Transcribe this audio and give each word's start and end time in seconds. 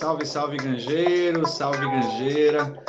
Salve, 0.00 0.24
salve, 0.24 0.56
ganjeiro, 0.56 1.46
salve, 1.46 1.86
ganjeira. 1.86 2.82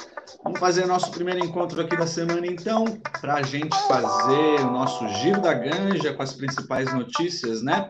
Vamos 0.46 0.58
fazer 0.62 0.86
nosso 0.86 1.12
primeiro 1.12 1.44
encontro 1.44 1.82
aqui 1.82 1.98
da 1.98 2.07
semana, 2.07 2.48
então, 2.48 2.86
para 3.20 3.34
a 3.34 3.41
gente 3.41 3.78
fazer 3.86 4.62
o 4.62 4.71
nosso 4.71 5.05
giro 5.16 5.42
da 5.42 5.54
ganja 5.54 6.13
com 6.13 6.24
as 6.24 6.34
principais 6.34 6.94
notícias, 6.94 7.62
né? 7.62 7.89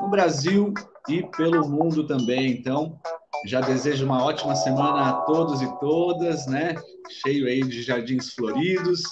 No 0.00 0.08
Brasil 0.08 0.72
e 1.06 1.22
pelo 1.36 1.68
mundo 1.68 2.06
também. 2.06 2.50
Então, 2.50 2.98
já 3.44 3.60
desejo 3.60 4.06
uma 4.06 4.24
ótima 4.24 4.56
semana 4.56 5.10
a 5.10 5.12
todos 5.26 5.60
e 5.60 5.78
todas, 5.78 6.46
né? 6.46 6.74
Cheio 7.22 7.46
aí 7.48 7.60
de 7.60 7.82
jardins 7.82 8.32
floridos. 8.32 9.02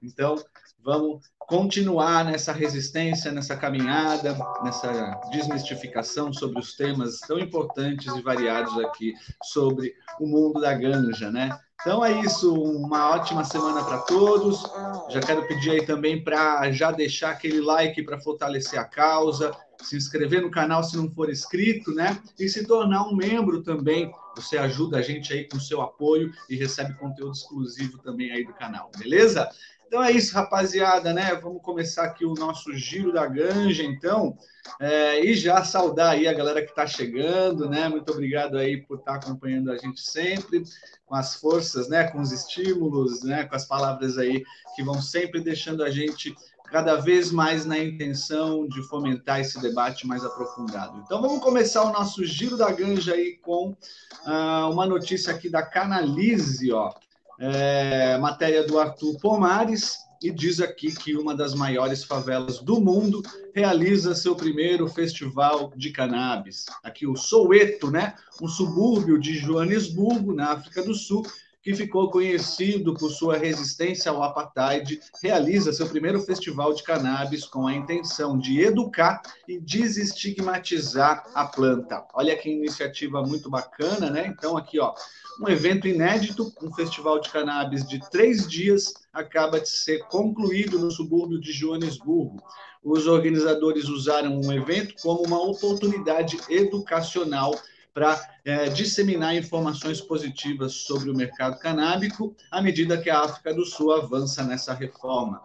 Então, 0.00 0.36
vamos 0.78 1.22
continuar 1.48 2.26
nessa 2.26 2.52
resistência, 2.52 3.32
nessa 3.32 3.56
caminhada, 3.56 4.36
nessa 4.62 5.18
desmistificação 5.32 6.30
sobre 6.30 6.60
os 6.60 6.74
temas 6.74 7.20
tão 7.20 7.38
importantes 7.38 8.14
e 8.14 8.20
variados 8.20 8.78
aqui 8.78 9.14
sobre 9.42 9.94
o 10.20 10.26
mundo 10.26 10.60
da 10.60 10.74
ganja, 10.74 11.30
né? 11.30 11.58
Então 11.80 12.04
é 12.04 12.20
isso, 12.20 12.52
uma 12.54 13.10
ótima 13.10 13.44
semana 13.44 13.82
para 13.82 13.98
todos. 13.98 14.62
Já 15.08 15.20
quero 15.20 15.46
pedir 15.48 15.70
aí 15.70 15.86
também 15.86 16.22
para 16.22 16.70
já 16.70 16.90
deixar 16.90 17.30
aquele 17.30 17.62
like 17.62 18.02
para 18.02 18.20
fortalecer 18.20 18.78
a 18.78 18.84
causa, 18.84 19.50
se 19.80 19.96
inscrever 19.96 20.42
no 20.42 20.50
canal 20.50 20.84
se 20.84 20.96
não 20.98 21.08
for 21.10 21.30
inscrito, 21.30 21.92
né? 21.94 22.20
E 22.38 22.46
se 22.48 22.66
tornar 22.66 23.04
um 23.04 23.16
membro 23.16 23.62
também. 23.62 24.12
Você 24.36 24.58
ajuda 24.58 24.98
a 24.98 25.02
gente 25.02 25.32
aí 25.32 25.48
com 25.48 25.58
seu 25.58 25.80
apoio 25.80 26.30
e 26.50 26.56
recebe 26.56 26.94
conteúdo 26.94 27.32
exclusivo 27.32 27.96
também 27.98 28.32
aí 28.32 28.44
do 28.44 28.52
canal, 28.52 28.90
beleza? 28.98 29.48
Então 29.88 30.04
é 30.04 30.12
isso, 30.12 30.34
rapaziada, 30.34 31.14
né? 31.14 31.34
Vamos 31.36 31.62
começar 31.62 32.04
aqui 32.04 32.26
o 32.26 32.34
nosso 32.34 32.74
giro 32.74 33.10
da 33.10 33.26
ganja, 33.26 33.82
então. 33.82 34.36
É, 34.78 35.24
e 35.24 35.34
já 35.34 35.64
saudar 35.64 36.10
aí 36.10 36.28
a 36.28 36.34
galera 36.34 36.62
que 36.62 36.68
está 36.68 36.86
chegando, 36.86 37.70
né? 37.70 37.88
Muito 37.88 38.12
obrigado 38.12 38.58
aí 38.58 38.76
por 38.76 38.98
estar 38.98 39.18
tá 39.18 39.26
acompanhando 39.26 39.72
a 39.72 39.78
gente 39.78 40.02
sempre, 40.02 40.62
com 41.06 41.14
as 41.14 41.36
forças, 41.36 41.88
né? 41.88 42.04
Com 42.04 42.20
os 42.20 42.32
estímulos, 42.32 43.22
né? 43.22 43.44
Com 43.44 43.56
as 43.56 43.64
palavras 43.64 44.18
aí 44.18 44.44
que 44.76 44.82
vão 44.82 45.00
sempre 45.00 45.40
deixando 45.40 45.82
a 45.82 45.90
gente 45.90 46.36
cada 46.70 46.96
vez 46.96 47.32
mais 47.32 47.64
na 47.64 47.78
intenção 47.78 48.68
de 48.68 48.86
fomentar 48.88 49.40
esse 49.40 49.58
debate 49.58 50.06
mais 50.06 50.22
aprofundado. 50.22 50.98
Então 50.98 51.22
vamos 51.22 51.42
começar 51.42 51.82
o 51.84 51.92
nosso 51.94 52.26
giro 52.26 52.58
da 52.58 52.70
ganja 52.70 53.14
aí 53.14 53.38
com 53.38 53.70
uh, 53.70 54.70
uma 54.70 54.84
notícia 54.84 55.32
aqui 55.32 55.48
da 55.48 55.62
Canalize, 55.62 56.70
ó 56.70 56.92
é, 57.38 58.18
matéria 58.18 58.66
do 58.66 58.78
Arthur 58.78 59.18
Pomares, 59.20 59.96
e 60.22 60.30
diz 60.32 60.60
aqui 60.60 60.92
que 60.92 61.16
uma 61.16 61.34
das 61.34 61.54
maiores 61.54 62.02
favelas 62.02 62.58
do 62.58 62.80
mundo 62.80 63.22
realiza 63.54 64.14
seu 64.14 64.34
primeiro 64.34 64.88
festival 64.88 65.72
de 65.76 65.90
cannabis. 65.90 66.66
Aqui 66.82 67.06
o 67.06 67.16
Soweto, 67.16 67.90
né? 67.90 68.14
Um 68.42 68.48
subúrbio 68.48 69.18
de 69.18 69.34
Joanesburgo, 69.38 70.34
na 70.34 70.52
África 70.52 70.82
do 70.82 70.94
Sul, 70.94 71.24
que 71.62 71.74
ficou 71.74 72.10
conhecido 72.10 72.94
por 72.94 73.10
sua 73.10 73.36
resistência 73.36 74.10
ao 74.10 74.22
apartheid, 74.22 74.98
realiza 75.22 75.72
seu 75.72 75.86
primeiro 75.86 76.20
festival 76.20 76.72
de 76.72 76.82
cannabis 76.82 77.44
com 77.44 77.66
a 77.66 77.74
intenção 77.74 78.38
de 78.38 78.60
educar 78.60 79.20
e 79.46 79.60
desestigmatizar 79.60 81.24
a 81.34 81.44
planta. 81.44 82.06
Olha 82.14 82.36
que 82.36 82.48
iniciativa 82.48 83.22
muito 83.22 83.50
bacana, 83.50 84.08
né? 84.08 84.26
Então 84.26 84.56
aqui, 84.56 84.80
ó, 84.80 84.94
um 85.40 85.48
evento 85.48 85.86
inédito, 85.86 86.52
um 86.62 86.72
festival 86.72 87.20
de 87.20 87.30
cannabis 87.30 87.86
de 87.86 88.00
três 88.10 88.48
dias, 88.48 88.92
acaba 89.12 89.60
de 89.60 89.68
ser 89.68 90.00
concluído 90.08 90.78
no 90.78 90.90
subúrbio 90.90 91.40
de 91.40 91.52
Joanesburgo. 91.52 92.42
Os 92.82 93.06
organizadores 93.06 93.88
usaram 93.88 94.40
o 94.40 94.52
evento 94.52 94.94
como 95.02 95.22
uma 95.24 95.40
oportunidade 95.40 96.38
educacional 96.48 97.58
para 97.94 98.20
é, 98.44 98.68
disseminar 98.68 99.34
informações 99.34 100.00
positivas 100.00 100.72
sobre 100.72 101.10
o 101.10 101.14
mercado 101.14 101.58
canábico 101.58 102.34
à 102.50 102.62
medida 102.62 103.00
que 103.00 103.10
a 103.10 103.20
África 103.20 103.52
do 103.52 103.64
Sul 103.64 103.92
avança 103.92 104.44
nessa 104.44 104.72
reforma 104.72 105.42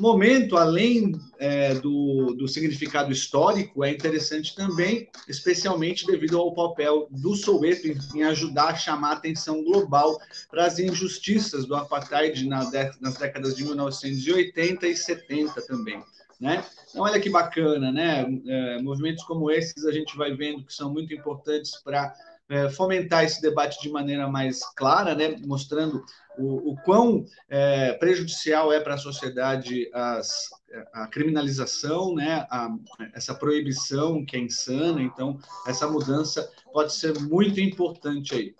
momento, 0.00 0.56
além 0.56 1.18
é, 1.38 1.74
do, 1.74 2.34
do 2.34 2.46
significado 2.48 3.12
histórico, 3.12 3.84
é 3.84 3.90
interessante 3.90 4.54
também, 4.54 5.08
especialmente 5.28 6.06
devido 6.06 6.38
ao 6.38 6.54
papel 6.54 7.08
do 7.10 7.34
Soweto 7.34 7.88
em, 8.14 8.22
ajudar 8.22 8.68
a 8.68 8.76
chamar 8.76 9.10
a 9.10 9.12
atenção 9.14 9.62
global 9.62 10.20
para 10.50 10.66
as 10.66 10.78
injustiças 10.78 11.64
do 11.64 11.74
apartheid 11.74 12.46
na 12.46 12.68
nas 13.00 13.16
décadas 13.16 13.56
de 13.56 13.64
1980 13.64 14.86
e 14.86 14.96
70 14.96 15.62
também. 15.62 16.02
Né? 16.40 16.64
Então, 16.90 17.02
olha 17.02 17.20
que 17.20 17.28
bacana, 17.28 17.90
né? 17.90 18.24
É, 18.46 18.80
movimentos 18.80 19.24
como 19.24 19.50
esses 19.50 19.84
a 19.84 19.90
gente 19.90 20.16
vai 20.16 20.34
vendo 20.34 20.64
que 20.64 20.72
são 20.72 20.92
muito 20.92 21.12
importantes 21.12 21.76
para 21.82 22.14
é, 22.48 22.68
fomentar 22.70 23.24
esse 23.24 23.40
debate 23.42 23.80
de 23.80 23.90
maneira 23.90 24.28
mais 24.28 24.60
clara, 24.74 25.14
né? 25.14 25.36
mostrando 25.46 26.04
o, 26.38 26.72
o 26.72 26.76
quão 26.82 27.24
é, 27.48 27.92
prejudicial 27.94 28.72
é 28.72 28.80
para 28.80 28.94
a 28.94 28.98
sociedade 28.98 29.90
as, 29.92 30.48
a 30.92 31.06
criminalização, 31.06 32.14
né, 32.14 32.46
a, 32.50 32.68
essa 33.14 33.34
proibição 33.34 34.24
que 34.24 34.36
é 34.36 34.40
insana. 34.40 35.02
Então, 35.02 35.38
essa 35.66 35.88
mudança 35.88 36.50
pode 36.72 36.94
ser 36.94 37.18
muito 37.20 37.60
importante 37.60 38.34
aí. 38.34 38.54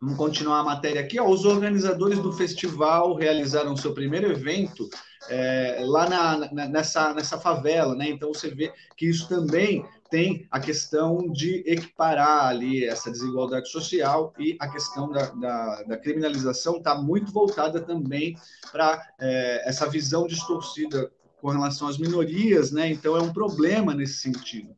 Vamos 0.00 0.16
continuar 0.16 0.60
a 0.60 0.64
matéria 0.64 1.02
aqui. 1.02 1.20
Ó, 1.20 1.28
os 1.28 1.44
organizadores 1.44 2.18
do 2.18 2.32
festival 2.32 3.14
realizaram 3.14 3.76
seu 3.76 3.92
primeiro 3.92 4.32
evento 4.32 4.88
é, 5.28 5.78
lá 5.82 6.08
na, 6.08 6.52
na, 6.52 6.68
nessa, 6.68 7.12
nessa 7.12 7.38
favela, 7.38 7.94
né? 7.94 8.08
Então 8.08 8.32
você 8.32 8.48
vê 8.48 8.72
que 8.96 9.06
isso 9.06 9.28
também 9.28 9.84
tem 10.10 10.46
a 10.50 10.58
questão 10.58 11.30
de 11.30 11.62
equiparar 11.66 12.46
ali 12.46 12.84
essa 12.84 13.10
desigualdade 13.10 13.70
social 13.70 14.34
e 14.38 14.56
a 14.58 14.68
questão 14.68 15.10
da, 15.10 15.26
da, 15.30 15.82
da 15.84 15.96
criminalização 15.96 16.78
está 16.78 16.94
muito 16.94 17.32
voltada 17.32 17.80
também 17.80 18.36
para 18.72 19.00
é, 19.20 19.68
essa 19.68 19.88
visão 19.88 20.26
distorcida 20.26 21.10
com 21.40 21.48
relação 21.48 21.88
às 21.88 21.96
minorias, 21.96 22.70
né? 22.70 22.88
Então 22.90 23.16
é 23.16 23.22
um 23.22 23.32
problema 23.32 23.94
nesse 23.94 24.18
sentido. 24.18 24.76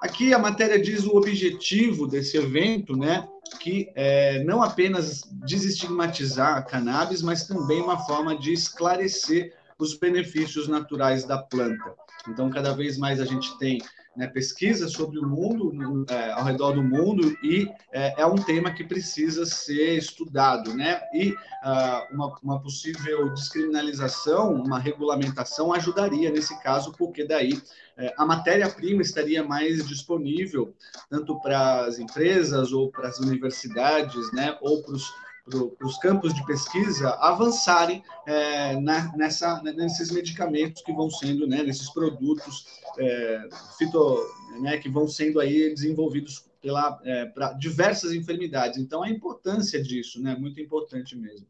Aqui 0.00 0.32
a 0.32 0.38
matéria 0.38 0.80
diz 0.80 1.04
o 1.04 1.16
objetivo 1.16 2.06
desse 2.06 2.36
evento, 2.36 2.96
né? 2.96 3.28
Que 3.58 3.90
é 3.94 4.42
não 4.44 4.62
apenas 4.62 5.22
desestigmatizar 5.44 6.56
a 6.56 6.62
cannabis, 6.62 7.20
mas 7.20 7.46
também 7.46 7.82
uma 7.82 7.98
forma 7.98 8.36
de 8.38 8.52
esclarecer 8.52 9.52
os 9.78 9.94
benefícios 9.94 10.68
naturais 10.68 11.24
da 11.24 11.38
planta. 11.38 11.94
Então, 12.28 12.50
cada 12.50 12.72
vez 12.72 12.98
mais 12.98 13.20
a 13.20 13.24
gente 13.24 13.56
tem 13.58 13.80
né, 14.16 14.26
pesquisa 14.26 14.88
sobre 14.88 15.18
o 15.18 15.26
mundo, 15.26 15.72
no, 15.72 16.04
é, 16.08 16.32
ao 16.32 16.44
redor 16.44 16.72
do 16.72 16.82
mundo, 16.82 17.36
e 17.42 17.68
é, 17.92 18.20
é, 18.20 18.26
um 18.26 18.34
tema 18.34 18.72
que 18.72 18.84
precisa 18.84 19.46
ser 19.46 19.96
estudado. 19.96 20.74
Né? 20.74 21.00
E 21.14 21.30
uh, 21.30 22.14
uma, 22.14 22.38
uma, 22.42 22.60
possível 22.60 23.32
descriminalização, 23.32 24.52
uma 24.52 24.78
regulamentação 24.78 25.72
ajudaria 25.72 26.30
nesse 26.30 26.60
caso, 26.62 26.92
porque 26.92 27.24
daí 27.24 27.60
é, 27.96 28.12
a 28.16 28.26
matéria-prima 28.26 29.02
estaria 29.02 29.44
mais 29.44 29.86
disponível, 29.86 30.74
tanto 31.08 31.38
para 31.40 31.84
as 31.84 31.98
empresas 31.98 32.72
ou 32.72 32.90
para 32.90 33.08
as 33.08 33.20
universidades, 33.20 34.32
né, 34.32 34.56
ou 34.60 34.82
para 34.82 34.94
os 34.94 35.04
os 35.82 35.98
campos 35.98 36.34
de 36.34 36.44
pesquisa 36.46 37.10
avançarem 37.20 38.02
é, 38.26 38.76
nessa, 39.16 39.62
nesses 39.62 40.10
medicamentos 40.10 40.82
que 40.82 40.92
vão 40.92 41.10
sendo, 41.10 41.46
né, 41.46 41.62
nesses 41.62 41.90
produtos 41.90 42.66
é, 42.98 43.48
fito, 43.78 44.18
né, 44.60 44.78
que 44.78 44.88
vão 44.88 45.06
sendo 45.08 45.40
aí 45.40 45.72
desenvolvidos 45.74 46.44
pela 46.60 47.00
é, 47.04 47.26
para 47.26 47.52
diversas 47.54 48.12
enfermidades. 48.12 48.78
Então, 48.78 49.02
a 49.02 49.10
importância 49.10 49.82
disso, 49.82 50.20
né, 50.22 50.36
muito 50.36 50.60
importante 50.60 51.16
mesmo. 51.16 51.46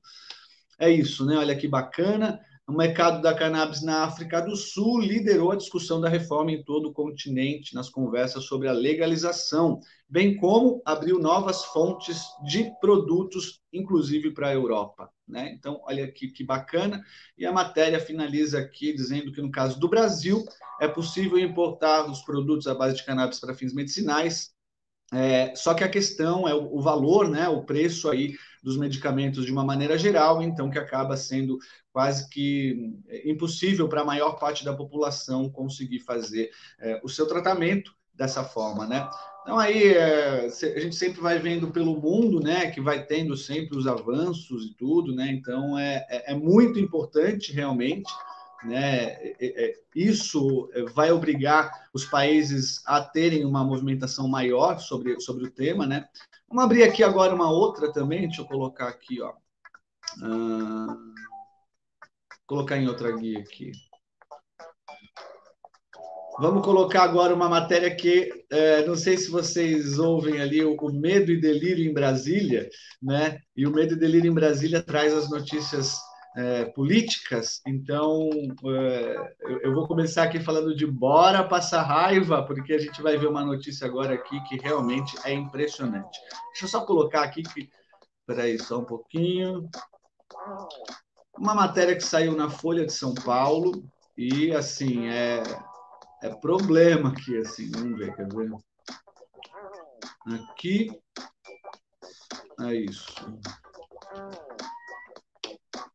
É 0.78 0.88
isso, 0.88 1.26
né? 1.26 1.36
Olha 1.36 1.54
que 1.54 1.68
bacana. 1.68 2.40
O 2.70 2.72
mercado 2.72 3.20
da 3.20 3.34
cannabis 3.34 3.82
na 3.82 4.04
África 4.04 4.40
do 4.40 4.54
Sul 4.54 5.00
liderou 5.00 5.50
a 5.50 5.56
discussão 5.56 6.00
da 6.00 6.08
reforma 6.08 6.52
em 6.52 6.62
todo 6.62 6.88
o 6.88 6.92
continente 6.92 7.74
nas 7.74 7.90
conversas 7.90 8.44
sobre 8.44 8.68
a 8.68 8.72
legalização, 8.72 9.80
bem 10.08 10.36
como 10.36 10.80
abriu 10.84 11.18
novas 11.18 11.64
fontes 11.64 12.22
de 12.44 12.70
produtos, 12.80 13.60
inclusive 13.72 14.30
para 14.30 14.50
a 14.50 14.54
Europa. 14.54 15.10
Né? 15.26 15.52
Então, 15.52 15.80
olha 15.82 16.04
aqui 16.04 16.28
que 16.28 16.44
bacana. 16.44 17.02
E 17.36 17.44
a 17.44 17.50
matéria 17.50 17.98
finaliza 17.98 18.60
aqui 18.60 18.92
dizendo 18.92 19.32
que, 19.32 19.42
no 19.42 19.50
caso 19.50 19.80
do 19.80 19.88
Brasil, 19.88 20.44
é 20.80 20.86
possível 20.86 21.40
importar 21.40 22.08
os 22.08 22.22
produtos 22.22 22.68
à 22.68 22.74
base 22.74 22.98
de 22.98 23.04
cannabis 23.04 23.40
para 23.40 23.52
fins 23.52 23.74
medicinais, 23.74 24.54
é, 25.12 25.54
só 25.56 25.74
que 25.74 25.82
a 25.82 25.88
questão 25.88 26.46
é 26.46 26.54
o, 26.54 26.76
o, 26.76 26.80
valor, 26.80 27.28
né, 27.28 27.48
o 27.48 27.64
preço 27.64 28.08
aí 28.08 28.36
dos 28.62 28.76
medicamentos 28.76 29.44
de 29.44 29.52
uma 29.52 29.64
maneira 29.64 29.98
geral, 29.98 30.40
então 30.40 30.70
que 30.70 30.78
acaba 30.78 31.16
sendo 31.16 31.58
quase 31.92 32.28
que 32.28 32.94
impossível 33.24 33.88
para 33.88 34.02
a 34.02 34.04
maior 34.04 34.38
parte 34.38 34.64
da 34.64 34.72
população 34.72 35.50
conseguir 35.50 36.00
fazer 36.00 36.50
é, 36.78 37.00
o 37.02 37.08
seu 37.08 37.26
tratamento 37.26 37.92
dessa 38.14 38.44
forma, 38.44 38.86
né? 38.86 39.08
Então 39.42 39.58
aí 39.58 39.94
é, 39.94 40.46
a 40.46 40.80
gente 40.80 40.94
sempre 40.94 41.20
vai 41.20 41.38
vendo 41.38 41.72
pelo 41.72 41.98
mundo, 41.98 42.38
né, 42.38 42.70
que 42.70 42.80
vai 42.80 43.04
tendo 43.04 43.36
sempre 43.36 43.76
os 43.76 43.86
avanços 43.86 44.66
e 44.66 44.74
tudo, 44.74 45.14
né? 45.14 45.28
Então 45.32 45.76
é, 45.76 46.06
é, 46.08 46.32
é 46.32 46.34
muito 46.34 46.78
importante 46.78 47.50
realmente 47.50 48.12
né? 48.64 49.16
Isso 49.94 50.70
vai 50.94 51.10
obrigar 51.12 51.88
os 51.92 52.04
países 52.04 52.82
a 52.86 53.00
terem 53.00 53.44
uma 53.44 53.64
movimentação 53.64 54.28
maior 54.28 54.78
sobre, 54.78 55.20
sobre 55.20 55.44
o 55.44 55.50
tema, 55.50 55.86
né? 55.86 56.08
Vamos 56.48 56.64
abrir 56.64 56.82
aqui 56.82 57.02
agora 57.02 57.34
uma 57.34 57.50
outra 57.50 57.92
também, 57.92 58.22
deixa 58.22 58.42
eu 58.42 58.46
colocar 58.46 58.88
aqui, 58.88 59.20
ó. 59.20 59.32
Uh, 60.18 61.14
colocar 62.46 62.76
em 62.76 62.88
outra 62.88 63.16
guia 63.16 63.38
aqui. 63.38 63.72
Vamos 66.40 66.64
colocar 66.64 67.02
agora 67.02 67.34
uma 67.34 67.48
matéria 67.48 67.94
que 67.94 68.30
é, 68.50 68.86
não 68.86 68.96
sei 68.96 69.18
se 69.18 69.30
vocês 69.30 69.98
ouvem 69.98 70.40
ali 70.40 70.64
o, 70.64 70.74
o, 70.74 70.92
Medo 70.92 71.30
e 71.30 71.40
Delírio 71.40 71.84
em 71.84 71.92
Brasília, 71.92 72.68
né? 73.00 73.38
E 73.54 73.66
o 73.66 73.70
Medo 73.70 73.92
e 73.92 73.98
Delírio 73.98 74.30
em 74.30 74.34
Brasília 74.34 74.82
traz 74.82 75.12
as 75.12 75.28
notícias 75.28 75.98
é, 76.40 76.64
políticas. 76.64 77.60
Então 77.66 78.30
é, 78.64 79.34
eu, 79.40 79.60
eu, 79.60 79.74
vou 79.74 79.86
começar 79.86 80.22
aqui 80.22 80.40
falando 80.40 80.74
de 80.74 80.86
bora 80.86 81.44
passar 81.44 81.82
raiva, 81.82 82.42
porque 82.42 82.72
a 82.72 82.78
gente 82.78 83.02
vai 83.02 83.16
ver 83.18 83.26
uma 83.26 83.44
notícia 83.44 83.86
agora 83.86 84.14
aqui 84.14 84.42
que 84.44 84.56
realmente 84.56 85.16
é 85.24 85.32
impressionante. 85.32 86.18
Deixa 86.48 86.64
eu 86.64 86.68
só 86.68 86.84
colocar 86.84 87.22
aqui 87.22 87.42
que. 87.42 87.68
Espera 88.20 88.44
aí, 88.44 88.58
só 88.58 88.78
um 88.78 88.84
pouquinho. 88.84 89.68
Uma 91.36 91.54
matéria 91.54 91.96
que 91.96 92.02
saiu 92.02 92.36
na 92.36 92.48
Folha 92.48 92.86
de 92.86 92.92
São 92.92 93.12
Paulo 93.12 93.84
e 94.16 94.52
assim 94.52 95.08
é 95.08 95.42
é 96.22 96.28
problema 96.36 97.10
aqui, 97.10 97.36
assim. 97.38 97.70
Vamos 97.72 97.98
ver, 97.98 98.14
quer 98.14 98.28
ver? 98.28 98.50
Aqui. 100.26 101.00
É 102.60 102.74
isso. 102.74 103.40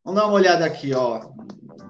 Vamos 0.05 0.21
dar 0.21 0.27
uma 0.27 0.35
olhada 0.35 0.63
aqui, 0.63 0.93
ó. 0.93 1.19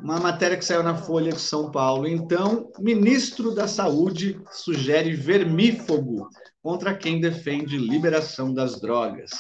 Uma 0.02 0.22
matéria 0.22 0.56
que 0.56 0.64
saiu 0.64 0.82
na 0.82 0.96
Folha 0.96 1.34
de 1.34 1.42
São 1.42 1.70
Paulo. 1.70 2.08
Então, 2.08 2.72
ministro 2.80 3.54
da 3.54 3.68
Saúde 3.68 4.40
sugere 4.50 5.14
vermífugo 5.14 6.30
contra 6.64 6.96
quem 6.96 7.20
defende 7.20 7.78
liberação 7.78 8.54
das 8.54 8.80
drogas. 8.80 9.32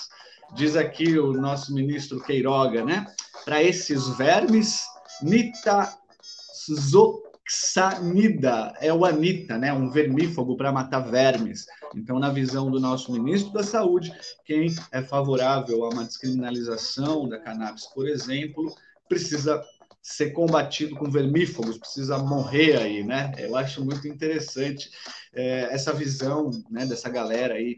Diz 0.55 0.75
aqui 0.75 1.17
o 1.17 1.31
nosso 1.31 1.73
ministro 1.73 2.21
Queiroga, 2.21 2.83
né? 2.83 3.05
Para 3.45 3.63
esses 3.63 4.09
vermes, 4.17 4.83
nitazoxanida 5.21 7.24
Xanida 7.47 8.73
é 8.79 8.91
o 8.91 9.05
anita, 9.05 9.57
né? 9.57 9.71
Um 9.71 9.89
vermífugo 9.89 10.57
para 10.57 10.71
matar 10.71 10.99
vermes. 10.99 11.67
Então, 11.95 12.19
na 12.19 12.29
visão 12.29 12.71
do 12.71 12.79
nosso 12.79 13.11
ministro 13.11 13.53
da 13.53 13.63
Saúde, 13.63 14.11
quem 14.43 14.73
é 14.91 15.01
favorável 15.01 15.83
a 15.85 15.89
uma 15.89 16.05
descriminalização 16.05 17.29
da 17.29 17.39
cannabis, 17.39 17.85
por 17.85 18.07
exemplo, 18.07 18.73
precisa 19.07 19.63
ser 20.01 20.31
combatido 20.31 20.95
com 20.95 21.09
vermífugos, 21.09 21.77
precisa 21.77 22.17
morrer 22.17 22.77
aí, 22.77 23.03
né? 23.03 23.31
Eu 23.39 23.55
acho 23.55 23.83
muito 23.83 24.07
interessante 24.07 24.91
é, 25.33 25.67
essa 25.71 25.91
visão, 25.93 26.51
né, 26.69 26.85
dessa 26.85 27.09
galera 27.09 27.55
aí 27.55 27.77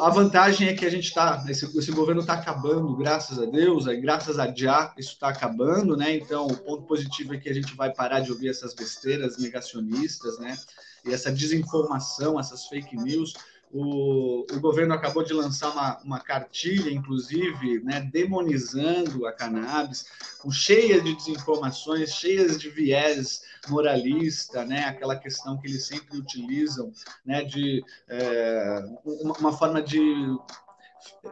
a 0.00 0.10
vantagem 0.10 0.68
é 0.68 0.74
que 0.74 0.86
a 0.86 0.90
gente 0.90 1.08
está, 1.08 1.44
esse, 1.48 1.66
esse, 1.76 1.90
governo 1.90 2.20
está 2.20 2.34
acabando, 2.34 2.94
graças 2.96 3.38
a 3.38 3.44
Deus, 3.44 3.84
graças 4.00 4.38
a 4.38 4.52
Já, 4.54 4.94
isso 4.96 5.12
está 5.12 5.28
acabando, 5.28 5.96
né? 5.96 6.16
Então, 6.16 6.46
o 6.46 6.56
ponto 6.56 6.84
positivo 6.84 7.34
é 7.34 7.38
que 7.38 7.48
a 7.48 7.54
gente 7.54 7.74
vai 7.74 7.92
parar 7.92 8.20
de 8.20 8.30
ouvir 8.30 8.48
essas 8.48 8.74
besteiras 8.74 9.38
negacionistas, 9.38 10.38
né? 10.38 10.56
E 11.04 11.12
essa 11.12 11.32
desinformação, 11.32 12.38
essas 12.38 12.66
fake 12.66 12.96
news. 12.96 13.34
O, 13.72 14.44
o 14.52 14.60
governo 14.60 14.92
acabou 14.94 15.22
de 15.22 15.32
lançar 15.32 15.70
uma, 15.70 15.98
uma 16.02 16.20
cartilha, 16.20 16.90
inclusive, 16.90 17.80
né, 17.84 18.00
demonizando 18.12 19.26
a 19.26 19.32
cannabis, 19.32 20.06
com 20.40 20.50
cheia 20.50 21.00
de 21.00 21.14
desinformações, 21.14 22.10
cheias 22.10 22.58
de 22.58 22.68
viés 22.68 23.42
moralista, 23.68 24.64
né, 24.64 24.86
aquela 24.86 25.14
questão 25.14 25.56
que 25.56 25.68
eles 25.68 25.86
sempre 25.86 26.18
utilizam, 26.18 26.90
né, 27.24 27.44
de 27.44 27.84
é, 28.08 28.84
uma, 29.04 29.34
uma 29.38 29.52
forma 29.52 29.80
de 29.80 30.00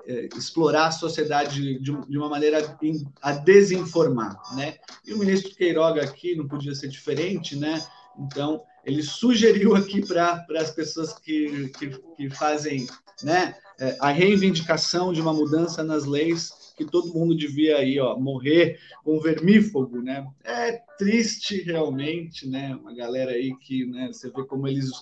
é, 0.06 0.28
explorar 0.36 0.86
a 0.86 0.92
sociedade 0.92 1.78
de, 1.80 2.18
uma 2.18 2.28
maneira 2.28 2.78
a 3.20 3.32
desinformar, 3.32 4.38
né? 4.54 4.76
E 5.04 5.12
o 5.12 5.18
ministro 5.18 5.54
Queiroga 5.54 6.02
aqui 6.02 6.34
não 6.34 6.48
podia 6.48 6.74
ser 6.74 6.88
diferente, 6.88 7.56
né? 7.56 7.84
Então 8.18 8.62
ele 8.84 9.02
sugeriu 9.02 9.74
aqui 9.74 10.04
para 10.06 10.44
as 10.56 10.70
pessoas 10.70 11.12
que, 11.14 11.68
que, 11.78 11.90
que, 12.16 12.30
fazem 12.30 12.86
né, 13.22 13.54
é, 13.78 13.96
a 14.00 14.10
reivindicação 14.10 15.12
de 15.12 15.20
uma 15.20 15.32
mudança 15.32 15.82
nas 15.82 16.04
leis 16.04 16.52
que 16.76 16.84
todo 16.84 17.12
mundo 17.12 17.36
devia 17.36 17.78
aí, 17.78 17.98
ó, 17.98 18.16
morrer 18.16 18.78
com 19.02 19.20
vermífugo, 19.20 20.00
né? 20.00 20.24
É 20.44 20.80
triste 20.96 21.60
realmente, 21.62 22.48
né? 22.48 22.78
Uma 22.80 22.94
galera 22.94 23.32
aí 23.32 23.52
que, 23.56 23.84
né, 23.84 24.06
você 24.12 24.30
vê 24.30 24.44
como 24.44 24.68
eles 24.68 24.92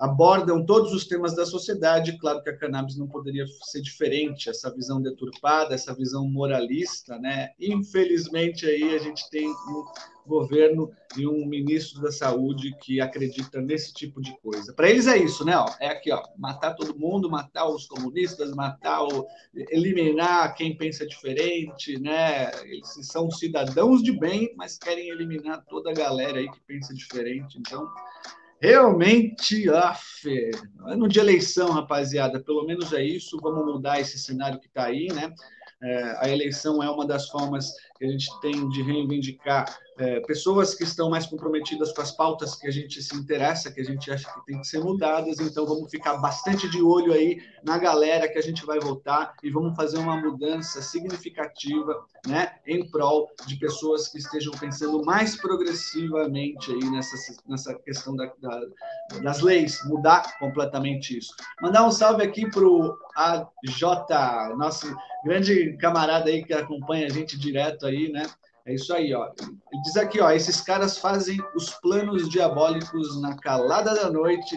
abordam 0.00 0.64
todos 0.64 0.94
os 0.94 1.06
temas 1.06 1.36
da 1.36 1.44
sociedade. 1.44 2.18
Claro 2.18 2.42
que 2.42 2.48
a 2.48 2.56
cannabis 2.56 2.96
não 2.96 3.06
poderia 3.06 3.44
ser 3.64 3.82
diferente, 3.82 4.48
essa 4.48 4.74
visão 4.74 5.00
deturpada, 5.02 5.74
essa 5.74 5.94
visão 5.94 6.26
moralista, 6.26 7.18
né? 7.18 7.50
Infelizmente 7.60 8.64
aí 8.64 8.94
a 8.94 8.98
gente 8.98 9.28
tem 9.28 9.46
um 9.46 9.84
governo 10.26 10.90
e 11.18 11.26
um 11.26 11.44
ministro 11.44 12.00
da 12.00 12.10
saúde 12.10 12.74
que 12.80 13.00
acredita 13.00 13.60
nesse 13.60 13.92
tipo 13.92 14.22
de 14.22 14.34
coisa. 14.40 14.72
Para 14.72 14.88
eles 14.88 15.06
é 15.06 15.18
isso, 15.18 15.44
né? 15.44 15.52
É 15.80 15.88
aqui, 15.88 16.10
ó, 16.12 16.22
matar 16.38 16.74
todo 16.74 16.98
mundo, 16.98 17.28
matar 17.28 17.68
os 17.68 17.86
comunistas, 17.86 18.54
matar 18.54 19.02
o, 19.02 19.26
eliminar 19.70 20.54
quem 20.54 20.76
pensa 20.76 21.06
diferente, 21.06 21.98
né? 21.98 22.50
Eles 22.64 22.88
são 23.02 23.30
cidadãos 23.30 24.02
de 24.02 24.12
bem, 24.12 24.54
mas 24.56 24.78
querem 24.78 25.10
eliminar 25.10 25.64
toda 25.68 25.90
a 25.90 25.94
galera 25.94 26.38
aí 26.38 26.50
que 26.50 26.60
pensa 26.60 26.94
diferente. 26.94 27.58
Então, 27.58 27.86
Realmente, 28.60 29.70
af, 29.70 30.22
ano 30.86 31.08
de 31.08 31.18
eleição, 31.18 31.70
rapaziada, 31.70 32.38
pelo 32.38 32.66
menos 32.66 32.92
é 32.92 33.02
isso. 33.02 33.38
Vamos 33.40 33.64
mudar 33.64 34.00
esse 34.00 34.18
cenário 34.18 34.60
que 34.60 34.66
está 34.66 34.84
aí, 34.84 35.08
né? 35.08 35.32
É, 35.82 36.26
a 36.26 36.28
eleição 36.28 36.82
é 36.82 36.90
uma 36.90 37.06
das 37.06 37.30
formas 37.30 37.72
que 37.96 38.04
a 38.04 38.08
gente 38.08 38.28
tem 38.40 38.68
de 38.68 38.82
reivindicar 38.82 39.64
é, 40.00 40.18
pessoas 40.20 40.74
que 40.74 40.82
estão 40.82 41.10
mais 41.10 41.26
comprometidas 41.26 41.92
com 41.92 42.00
as 42.00 42.10
pautas 42.10 42.54
que 42.54 42.66
a 42.66 42.70
gente 42.70 43.02
se 43.02 43.14
interessa, 43.14 43.70
que 43.70 43.82
a 43.82 43.84
gente 43.84 44.10
acha 44.10 44.32
que 44.32 44.46
tem 44.46 44.58
que 44.58 44.66
ser 44.66 44.80
mudadas. 44.80 45.38
Então, 45.38 45.66
vamos 45.66 45.90
ficar 45.90 46.16
bastante 46.16 46.70
de 46.70 46.80
olho 46.80 47.12
aí 47.12 47.42
na 47.62 47.76
galera 47.76 48.26
que 48.26 48.38
a 48.38 48.42
gente 48.42 48.64
vai 48.64 48.80
votar 48.80 49.34
e 49.42 49.50
vamos 49.50 49.76
fazer 49.76 49.98
uma 49.98 50.16
mudança 50.16 50.80
significativa, 50.80 52.02
né, 52.26 52.54
em 52.66 52.90
prol 52.90 53.28
de 53.46 53.56
pessoas 53.56 54.08
que 54.08 54.16
estejam 54.16 54.52
pensando 54.54 55.04
mais 55.04 55.36
progressivamente 55.36 56.70
aí 56.70 56.90
nessa, 56.90 57.16
nessa 57.46 57.74
questão 57.74 58.16
da, 58.16 58.32
da, 58.40 58.62
das 59.22 59.40
leis, 59.40 59.82
mudar 59.84 60.38
completamente 60.38 61.18
isso. 61.18 61.34
Mandar 61.60 61.86
um 61.86 61.90
salve 61.90 62.22
aqui 62.22 62.50
para 62.50 62.64
o 62.64 62.96
AJ, 63.14 64.56
nosso 64.56 64.96
grande 65.26 65.76
camarada 65.76 66.30
aí 66.30 66.42
que 66.42 66.54
acompanha 66.54 67.06
a 67.06 67.10
gente 67.10 67.38
direto 67.38 67.84
aí, 67.84 68.10
né? 68.10 68.22
É 68.66 68.74
isso 68.74 68.92
aí, 68.92 69.12
ó. 69.14 69.32
Ele 69.40 69.82
diz 69.82 69.96
aqui, 69.96 70.20
ó, 70.20 70.30
esses 70.30 70.60
caras 70.60 70.98
fazem 70.98 71.38
os 71.54 71.70
planos 71.80 72.28
diabólicos 72.28 73.20
na 73.20 73.36
calada 73.36 73.94
da 73.94 74.10
noite, 74.10 74.56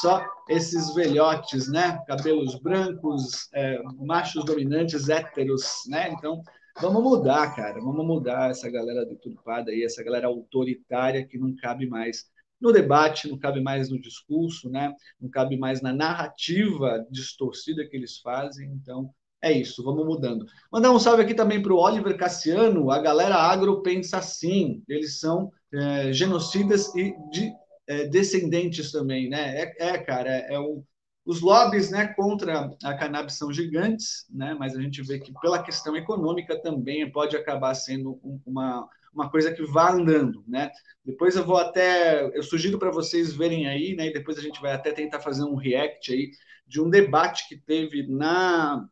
só 0.00 0.24
esses 0.48 0.94
velhotes, 0.94 1.70
né? 1.70 1.98
Cabelos 2.06 2.54
brancos, 2.56 3.48
é, 3.54 3.82
machos 3.98 4.44
dominantes, 4.44 5.08
héteros, 5.08 5.64
né? 5.88 6.10
Então, 6.10 6.42
vamos 6.80 7.02
mudar, 7.02 7.54
cara. 7.56 7.80
Vamos 7.80 8.06
mudar 8.06 8.50
essa 8.50 8.70
galera 8.70 9.06
deturpada 9.06 9.70
aí, 9.70 9.84
essa 9.84 10.02
galera 10.04 10.26
autoritária 10.26 11.26
que 11.26 11.38
não 11.38 11.54
cabe 11.56 11.86
mais 11.86 12.26
no 12.60 12.72
debate, 12.72 13.28
não 13.28 13.38
cabe 13.38 13.60
mais 13.60 13.88
no 13.88 13.98
discurso, 13.98 14.68
né? 14.68 14.94
Não 15.18 15.30
cabe 15.30 15.56
mais 15.56 15.80
na 15.80 15.94
narrativa 15.94 17.06
distorcida 17.10 17.86
que 17.88 17.96
eles 17.96 18.18
fazem. 18.18 18.70
Então, 18.72 19.10
é 19.42 19.52
isso, 19.52 19.82
vamos 19.82 20.04
mudando. 20.04 20.46
Mandar 20.70 20.92
um 20.92 20.98
salve 20.98 21.22
aqui 21.22 21.34
também 21.34 21.62
para 21.62 21.72
o 21.72 21.78
Oliver 21.78 22.16
Cassiano. 22.16 22.90
A 22.90 22.98
galera 23.00 23.36
agro 23.36 23.82
pensa 23.82 24.18
assim, 24.18 24.82
eles 24.86 25.18
são 25.18 25.50
é, 25.72 26.12
genocidas 26.12 26.94
e 26.94 27.14
de, 27.30 27.52
é, 27.86 28.06
descendentes 28.06 28.92
também, 28.92 29.28
né? 29.28 29.62
É, 29.62 29.88
é 29.88 29.98
cara, 29.98 30.30
é, 30.30 30.54
é 30.54 30.60
um, 30.60 30.84
os 31.24 31.40
lobbies 31.40 31.90
né, 31.90 32.08
contra 32.08 32.76
a 32.82 32.94
cannabis 32.94 33.34
são 33.34 33.52
gigantes, 33.52 34.26
né? 34.30 34.56
mas 34.58 34.74
a 34.74 34.80
gente 34.80 35.02
vê 35.02 35.18
que 35.18 35.32
pela 35.40 35.62
questão 35.62 35.96
econômica 35.96 36.60
também 36.60 37.10
pode 37.10 37.36
acabar 37.36 37.74
sendo 37.74 38.18
uma, 38.44 38.88
uma 39.12 39.30
coisa 39.30 39.52
que 39.52 39.62
vá 39.64 39.92
andando. 39.92 40.42
Né? 40.48 40.70
Depois 41.04 41.36
eu 41.36 41.44
vou 41.44 41.56
até, 41.56 42.36
eu 42.36 42.42
sugiro 42.42 42.78
para 42.78 42.90
vocês 42.90 43.34
verem 43.34 43.68
aí, 43.68 43.94
né? 43.94 44.08
e 44.08 44.12
depois 44.12 44.38
a 44.38 44.42
gente 44.42 44.60
vai 44.60 44.72
até 44.72 44.92
tentar 44.92 45.20
fazer 45.20 45.44
um 45.44 45.54
react 45.54 46.12
aí 46.12 46.30
de 46.66 46.80
um 46.80 46.88
debate 46.88 47.48
que 47.48 47.56
teve 47.56 48.06
na 48.08 48.84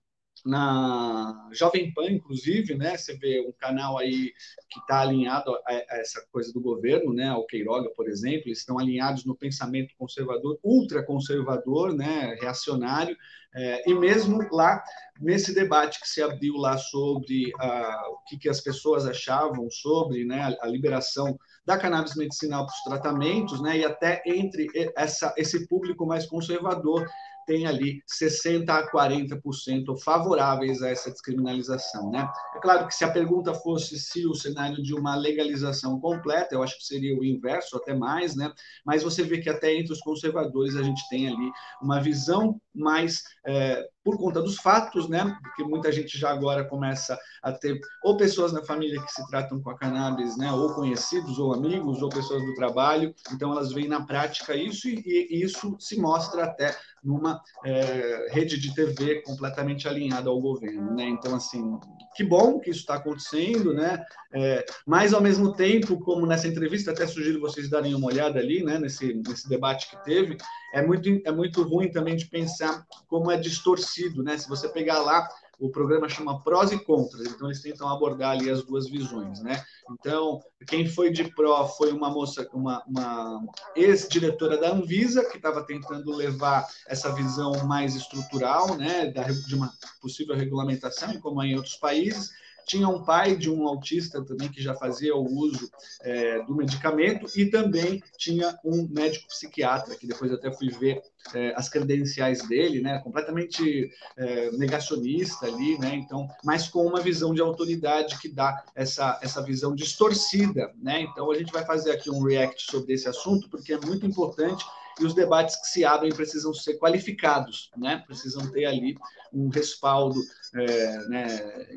na 0.44 1.48
Jovem 1.52 1.92
Pan, 1.92 2.10
inclusive, 2.10 2.74
né? 2.74 2.96
Você 2.96 3.16
vê 3.16 3.40
um 3.40 3.52
canal 3.52 3.98
aí 3.98 4.32
que 4.70 4.80
está 4.80 5.00
alinhado 5.00 5.54
a, 5.66 5.72
essa 5.98 6.24
coisa 6.30 6.52
do 6.52 6.60
governo, 6.60 7.12
né? 7.12 7.28
Ao 7.28 7.46
Queiroga, 7.46 7.90
por 7.90 8.08
exemplo, 8.08 8.44
eles 8.46 8.58
estão 8.58 8.78
alinhados 8.78 9.24
no 9.24 9.36
pensamento 9.36 9.94
conservador, 9.98 10.58
ultraconservador, 10.62 11.94
né? 11.94 12.36
Reacionário, 12.40 13.16
é, 13.54 13.90
e 13.90 13.94
mesmo 13.94 14.46
lá 14.52 14.82
nesse 15.20 15.54
debate 15.54 16.00
que 16.00 16.08
se 16.08 16.22
abriu 16.22 16.54
lá 16.56 16.76
sobre 16.76 17.50
uh, 17.54 18.12
o 18.12 18.18
que, 18.28 18.38
que, 18.38 18.48
as 18.48 18.60
pessoas 18.60 19.06
achavam 19.06 19.68
sobre 19.70 20.24
né, 20.24 20.54
a 20.60 20.66
liberação 20.66 21.38
da 21.66 21.78
cannabis 21.78 22.14
medicinal 22.14 22.66
para 22.66 22.74
os 22.74 22.82
tratamentos, 22.82 23.60
né, 23.60 23.78
e 23.78 23.84
até 23.84 24.22
entre 24.26 24.68
essa, 24.94 25.34
esse 25.36 25.66
público 25.66 26.06
mais 26.06 26.26
conservador 26.26 27.08
tem 27.48 27.66
ali 27.66 28.02
60% 28.06 28.68
a 28.68 28.86
40% 28.92 29.98
favoráveis 30.04 30.82
a 30.82 30.90
essa 30.90 31.10
descriminalização. 31.10 32.10
Né? 32.10 32.30
É 32.54 32.60
claro 32.60 32.86
que 32.86 32.94
se 32.94 33.04
a 33.04 33.10
pergunta 33.10 33.54
fosse 33.54 33.98
se 33.98 34.26
o 34.26 34.34
cenário 34.34 34.82
de 34.82 34.94
uma 34.94 35.16
legalização 35.16 35.98
completa, 35.98 36.54
eu 36.54 36.62
acho 36.62 36.76
que 36.76 36.84
seria 36.84 37.18
o 37.18 37.24
inverso, 37.24 37.76
até 37.78 37.94
mais, 37.94 38.36
né? 38.36 38.52
mas 38.84 39.02
você 39.02 39.22
vê 39.22 39.38
que 39.38 39.48
até 39.48 39.74
entre 39.74 39.94
os 39.94 40.00
conservadores 40.00 40.76
a 40.76 40.82
gente 40.82 41.02
tem 41.08 41.26
ali 41.26 41.50
uma 41.80 42.00
visão 42.02 42.60
mais 42.74 43.22
é, 43.46 43.82
por 44.08 44.16
conta 44.16 44.40
dos 44.40 44.56
fatos, 44.56 45.06
né? 45.06 45.36
Porque 45.42 45.62
muita 45.62 45.92
gente 45.92 46.16
já 46.16 46.30
agora 46.30 46.64
começa 46.64 47.18
a 47.42 47.52
ter 47.52 47.78
ou 48.02 48.16
pessoas 48.16 48.54
na 48.54 48.64
família 48.64 49.02
que 49.02 49.12
se 49.12 49.28
tratam 49.28 49.60
com 49.60 49.68
a 49.68 49.76
cannabis, 49.76 50.34
né? 50.38 50.50
Ou 50.50 50.72
conhecidos, 50.72 51.38
ou 51.38 51.52
amigos, 51.52 52.00
ou 52.00 52.08
pessoas 52.08 52.42
do 52.42 52.54
trabalho. 52.54 53.14
Então 53.30 53.52
elas 53.52 53.70
veem 53.70 53.86
na 53.86 54.00
prática 54.00 54.56
isso 54.56 54.88
e, 54.88 55.28
e 55.30 55.42
isso 55.42 55.76
se 55.78 56.00
mostra 56.00 56.44
até 56.44 56.74
numa 57.04 57.38
é, 57.66 58.28
rede 58.30 58.58
de 58.58 58.74
TV 58.74 59.22
completamente 59.22 59.86
alinhada 59.86 60.30
ao 60.30 60.40
governo, 60.40 60.94
né? 60.94 61.04
Então 61.04 61.34
assim, 61.34 61.78
que 62.16 62.24
bom 62.24 62.58
que 62.58 62.70
isso 62.70 62.80
está 62.80 62.94
acontecendo, 62.94 63.74
né? 63.74 64.02
É, 64.32 64.64
mas 64.86 65.12
ao 65.12 65.20
mesmo 65.20 65.52
tempo, 65.52 66.00
como 66.00 66.26
nessa 66.26 66.48
entrevista, 66.48 66.92
até 66.92 67.06
sugiro 67.06 67.40
vocês 67.40 67.68
darem 67.68 67.94
uma 67.94 68.06
olhada 68.06 68.38
ali, 68.38 68.64
né? 68.64 68.78
Nesse, 68.78 69.12
nesse 69.26 69.46
debate 69.46 69.90
que 69.90 70.02
teve, 70.02 70.38
é 70.72 70.80
muito 70.80 71.08
é 71.26 71.32
muito 71.32 71.62
ruim 71.62 71.90
também 71.90 72.16
de 72.16 72.26
pensar 72.26 72.86
como 73.06 73.30
é 73.30 73.36
distorcido 73.36 73.97
né? 74.22 74.38
Se 74.38 74.48
você 74.48 74.68
pegar 74.68 75.00
lá, 75.00 75.28
o 75.58 75.70
programa 75.70 76.08
chama 76.08 76.40
prós 76.42 76.70
e 76.70 76.78
contras, 76.78 77.26
então 77.26 77.48
eles 77.48 77.60
tentam 77.60 77.88
abordar 77.88 78.30
ali 78.30 78.48
as 78.48 78.62
duas 78.62 78.88
visões, 78.88 79.40
né? 79.40 79.62
Então, 79.90 80.40
quem 80.66 80.86
foi 80.86 81.10
de 81.10 81.24
pró 81.24 81.66
foi 81.66 81.90
uma 81.92 82.10
moça, 82.10 82.48
uma, 82.52 82.84
uma 82.86 83.44
ex-diretora 83.74 84.56
da 84.56 84.70
Anvisa, 84.70 85.24
que 85.24 85.36
estava 85.36 85.64
tentando 85.64 86.12
levar 86.12 86.66
essa 86.86 87.12
visão 87.12 87.52
mais 87.66 87.96
estrutural, 87.96 88.76
né, 88.76 89.06
de 89.46 89.54
uma 89.54 89.72
possível 90.00 90.36
regulamentação, 90.36 91.18
como 91.20 91.42
é 91.42 91.48
em 91.48 91.56
outros 91.56 91.76
países, 91.76 92.30
tinha 92.68 92.86
um 92.86 93.02
pai 93.02 93.34
de 93.34 93.50
um 93.50 93.66
autista 93.66 94.22
também 94.22 94.48
que 94.48 94.62
já 94.62 94.74
fazia 94.74 95.16
o 95.16 95.24
uso 95.24 95.70
é, 96.02 96.42
do 96.44 96.54
medicamento 96.54 97.26
e 97.34 97.46
também 97.46 98.02
tinha 98.18 98.56
um 98.62 98.86
médico 98.88 99.26
psiquiatra, 99.26 99.96
que 99.96 100.06
depois 100.06 100.30
até 100.30 100.52
fui 100.52 100.68
ver 100.68 101.02
é, 101.34 101.54
as 101.56 101.68
credenciais 101.68 102.46
dele, 102.46 102.80
né, 102.80 103.00
completamente 103.00 103.90
é, 104.16 104.50
negacionista 104.52 105.46
ali, 105.46 105.78
né, 105.78 105.94
então, 105.94 106.28
mas 106.44 106.68
com 106.68 106.86
uma 106.86 107.00
visão 107.00 107.34
de 107.34 107.40
autoridade 107.40 108.18
que 108.18 108.28
dá 108.28 108.62
essa, 108.74 109.18
essa 109.22 109.42
visão 109.42 109.74
distorcida, 109.74 110.72
né, 110.80 111.00
então 111.00 111.30
a 111.30 111.34
gente 111.34 111.52
vai 111.52 111.64
fazer 111.64 111.92
aqui 111.92 112.10
um 112.10 112.22
react 112.22 112.70
sobre 112.70 112.92
esse 112.92 113.08
assunto, 113.08 113.48
porque 113.48 113.72
é 113.72 113.80
muito 113.80 114.06
importante 114.06 114.64
e 115.00 115.04
os 115.04 115.14
debates 115.14 115.56
que 115.56 115.68
se 115.68 115.84
abrem 115.84 116.12
precisam 116.12 116.52
ser 116.52 116.78
qualificados, 116.78 117.70
né? 117.76 118.02
precisam 118.06 118.50
ter 118.50 118.64
ali 118.66 118.96
um 119.32 119.48
respaldo. 119.48 120.20
É, 120.54 121.08
né? 121.08 121.68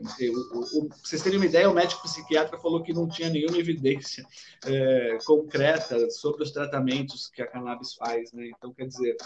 o, 0.54 0.80
o, 0.80 0.90
vocês 1.04 1.22
terem 1.22 1.38
uma 1.38 1.46
ideia, 1.46 1.70
o 1.70 1.74
médico 1.74 2.04
psiquiatra 2.04 2.58
falou 2.58 2.82
que 2.82 2.94
não 2.94 3.08
tinha 3.08 3.30
nenhuma 3.30 3.58
evidência 3.58 4.25
é, 4.66 5.18
concreta 5.25 6.10
sobre 6.10 6.44
os 6.44 6.51
tratamentos 6.51 7.30
que 7.30 7.42
a 7.42 7.48
cannabis 7.48 7.94
faz. 7.94 8.32
Né? 8.32 8.50
Então, 8.56 8.74
quer 8.74 8.88
dizer, 8.88 9.18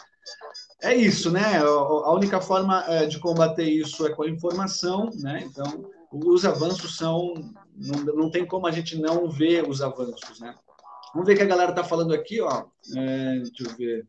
é 0.81 0.95
isso, 0.95 1.31
né? 1.31 1.57
A 1.59 2.11
única 2.11 2.41
forma 2.41 2.83
é, 2.87 3.05
de 3.05 3.19
combater 3.19 3.63
isso 3.63 4.05
é 4.05 4.13
com 4.13 4.23
a 4.23 4.29
informação, 4.29 5.09
né? 5.15 5.43
Então, 5.45 5.89
os 6.11 6.45
avanços 6.45 6.97
são. 6.97 7.33
Não, 7.75 8.15
não 8.15 8.31
tem 8.31 8.45
como 8.45 8.67
a 8.67 8.71
gente 8.71 8.97
não 8.97 9.29
ver 9.29 9.67
os 9.67 9.81
avanços, 9.81 10.39
né? 10.39 10.55
Vamos 11.15 11.27
ver 11.27 11.35
o 11.35 11.37
que 11.37 11.43
a 11.43 11.47
galera 11.47 11.71
está 11.71 11.81
falando 11.81 12.13
aqui, 12.13 12.41
ó. 12.41 12.65
É, 12.93 13.39
deixa 13.39 13.63
eu 13.63 13.75
ver. 13.77 14.05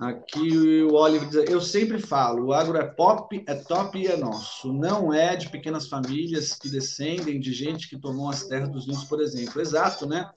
Aqui 0.00 0.82
o 0.82 0.94
Oliver 0.94 1.28
diz: 1.28 1.48
Eu 1.48 1.60
sempre 1.60 2.00
falo, 2.00 2.46
o 2.46 2.52
agro 2.52 2.76
é 2.76 2.84
pop, 2.84 3.44
é 3.46 3.54
top 3.54 3.96
e 3.96 4.08
é 4.08 4.16
nosso. 4.16 4.72
Não 4.72 5.14
é 5.14 5.36
de 5.36 5.48
pequenas 5.48 5.86
famílias 5.88 6.54
que 6.54 6.68
descendem 6.68 7.38
de 7.38 7.52
gente 7.52 7.88
que 7.88 7.96
tomou 7.96 8.28
as 8.28 8.48
terras 8.48 8.68
dos 8.68 8.88
índios, 8.88 9.04
por 9.04 9.20
exemplo. 9.20 9.60
Exato, 9.60 10.08
né? 10.08 10.28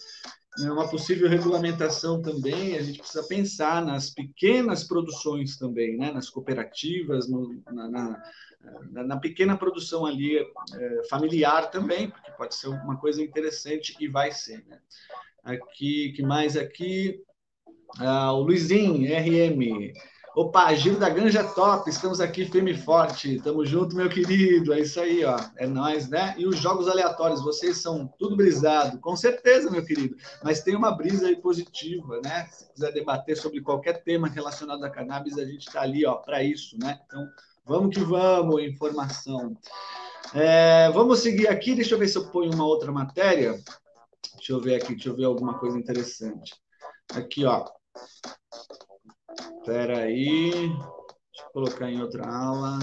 É 0.63 0.71
uma 0.71 0.87
possível 0.87 1.27
regulamentação 1.27 2.21
também, 2.21 2.77
a 2.77 2.81
gente 2.81 2.99
precisa 2.99 3.23
pensar 3.23 3.83
nas 3.83 4.09
pequenas 4.09 4.83
produções 4.83 5.55
também, 5.55 5.97
né? 5.97 6.11
nas 6.11 6.29
cooperativas, 6.29 7.29
no, 7.29 7.61
na, 7.71 7.87
na, 7.87 9.03
na, 9.03 9.17
pequena 9.17 9.55
produção 9.55 10.03
ali 10.03 10.35
é, 10.39 11.03
familiar 11.09 11.69
também, 11.69 12.11
pode 12.37 12.55
ser 12.55 12.67
uma 12.67 12.97
coisa 12.97 13.21
interessante 13.21 13.95
e 13.99 14.07
vai 14.07 14.31
ser. 14.31 14.63
Né? 14.67 14.79
Aqui, 15.43 16.13
que 16.15 16.21
mais 16.21 16.55
aqui? 16.55 17.19
Ah, 17.99 18.33
o 18.33 18.41
Luizinho, 18.41 19.07
RM. 19.07 19.93
Opa, 20.35 20.71
Giro 20.75 20.99
da 20.99 21.09
Ganja 21.09 21.43
Top, 21.43 21.89
estamos 21.89 22.21
aqui 22.21 22.45
firme 22.45 22.71
e 22.71 22.77
forte. 22.77 23.41
Tamo 23.41 23.65
junto, 23.65 23.95
meu 23.95 24.07
querido. 24.07 24.71
É 24.71 24.81
isso 24.81 24.99
aí, 24.99 25.25
ó. 25.25 25.39
É 25.55 25.65
nós, 25.65 26.07
né? 26.09 26.35
E 26.37 26.45
os 26.45 26.59
jogos 26.59 26.87
aleatórios, 26.87 27.41
vocês 27.41 27.77
são 27.77 28.07
tudo 28.19 28.35
brisado, 28.35 28.99
com 28.99 29.15
certeza, 29.15 29.71
meu 29.71 29.83
querido. 29.83 30.15
Mas 30.43 30.61
tem 30.61 30.75
uma 30.75 30.91
brisa 30.91 31.25
aí 31.25 31.35
positiva, 31.37 32.21
né? 32.23 32.47
Se 32.51 32.71
quiser 32.71 32.91
debater 32.93 33.35
sobre 33.35 33.61
qualquer 33.61 34.03
tema 34.03 34.27
relacionado 34.27 34.83
à 34.83 34.91
cannabis, 34.91 35.39
a 35.39 35.45
gente 35.45 35.67
está 35.67 35.81
ali, 35.81 36.05
ó, 36.05 36.15
para 36.15 36.43
isso, 36.43 36.77
né? 36.77 36.99
Então, 37.07 37.27
Vamos 37.67 37.93
que 37.93 38.01
vamos, 38.01 38.63
informação. 38.63 39.57
É, 40.33 40.89
vamos 40.91 41.19
seguir 41.19 41.47
aqui, 41.47 41.73
deixa 41.73 41.95
eu 41.95 41.99
ver 41.99 42.07
se 42.07 42.17
eu 42.17 42.29
ponho 42.29 42.53
uma 42.53 42.65
outra 42.65 42.91
matéria. 42.91 43.59
Deixa 44.35 44.53
eu 44.53 44.61
ver 44.61 44.75
aqui, 44.75 44.93
deixa 44.93 45.09
eu 45.09 45.15
ver 45.15 45.25
alguma 45.25 45.57
coisa 45.57 45.77
interessante. 45.77 46.53
Aqui, 47.13 47.45
ó. 47.45 47.65
Espera 49.59 49.99
aí. 49.99 50.51
Deixa 50.51 51.45
eu 51.45 51.51
colocar 51.53 51.89
em 51.89 52.01
outra 52.01 52.27
aula. 52.27 52.79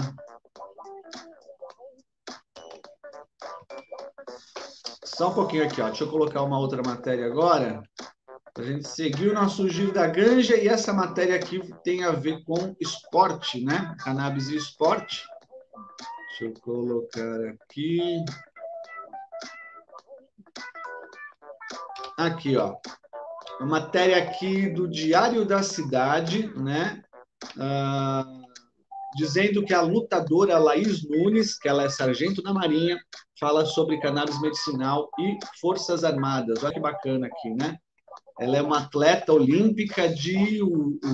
Só 5.03 5.29
um 5.29 5.33
pouquinho 5.33 5.65
aqui, 5.65 5.81
ó. 5.81 5.87
Deixa 5.87 6.03
eu 6.03 6.09
colocar 6.09 6.41
uma 6.41 6.59
outra 6.59 6.81
matéria 6.83 7.25
agora. 7.25 7.81
A 8.57 8.61
gente 8.61 8.87
seguiu 8.87 9.31
o 9.31 9.33
nosso 9.33 9.67
giro 9.69 9.91
da 9.91 10.07
ganja 10.07 10.55
e 10.55 10.67
essa 10.67 10.93
matéria 10.93 11.35
aqui 11.35 11.59
tem 11.83 12.03
a 12.03 12.11
ver 12.11 12.43
com 12.45 12.75
esporte, 12.79 13.63
né? 13.63 13.95
Cannabis 13.99 14.49
e 14.49 14.55
esporte. 14.55 15.23
Deixa 16.37 16.53
eu 16.53 16.61
colocar 16.61 17.45
aqui. 17.45 18.25
Aqui, 22.17 22.57
ó. 22.57 22.75
A 23.61 23.65
matéria 23.65 24.17
aqui 24.17 24.69
do 24.69 24.85
Diário 24.85 25.45
da 25.45 25.63
Cidade, 25.63 26.47
né? 26.57 27.01
Ah, 27.57 28.25
dizendo 29.15 29.63
que 29.63 29.73
a 29.73 29.79
lutadora 29.79 30.57
Laís 30.57 31.07
Nunes, 31.07 31.57
que 31.57 31.69
ela 31.69 31.83
é 31.83 31.89
sargento 31.89 32.43
da 32.43 32.53
Marinha, 32.53 32.99
fala 33.39 33.65
sobre 33.65 34.01
cannabis 34.01 34.41
medicinal 34.41 35.09
e 35.17 35.37
forças 35.61 36.03
armadas. 36.03 36.61
Olha 36.65 36.73
que 36.73 36.81
bacana 36.81 37.27
aqui, 37.27 37.51
né? 37.51 37.79
Ela 38.39 38.57
é 38.57 38.61
uma 38.61 38.79
atleta 38.79 39.31
olímpica 39.31 40.09
de 40.09 40.61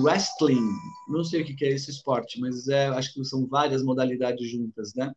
wrestling. 0.02 0.68
Não 1.08 1.22
sei 1.22 1.42
o 1.42 1.44
que 1.44 1.64
é 1.64 1.68
esse 1.68 1.90
esporte, 1.90 2.40
mas 2.40 2.66
é, 2.68 2.88
acho 2.88 3.14
que 3.14 3.24
são 3.24 3.46
várias 3.46 3.82
modalidades 3.82 4.50
juntas, 4.50 4.92
né? 4.94 5.12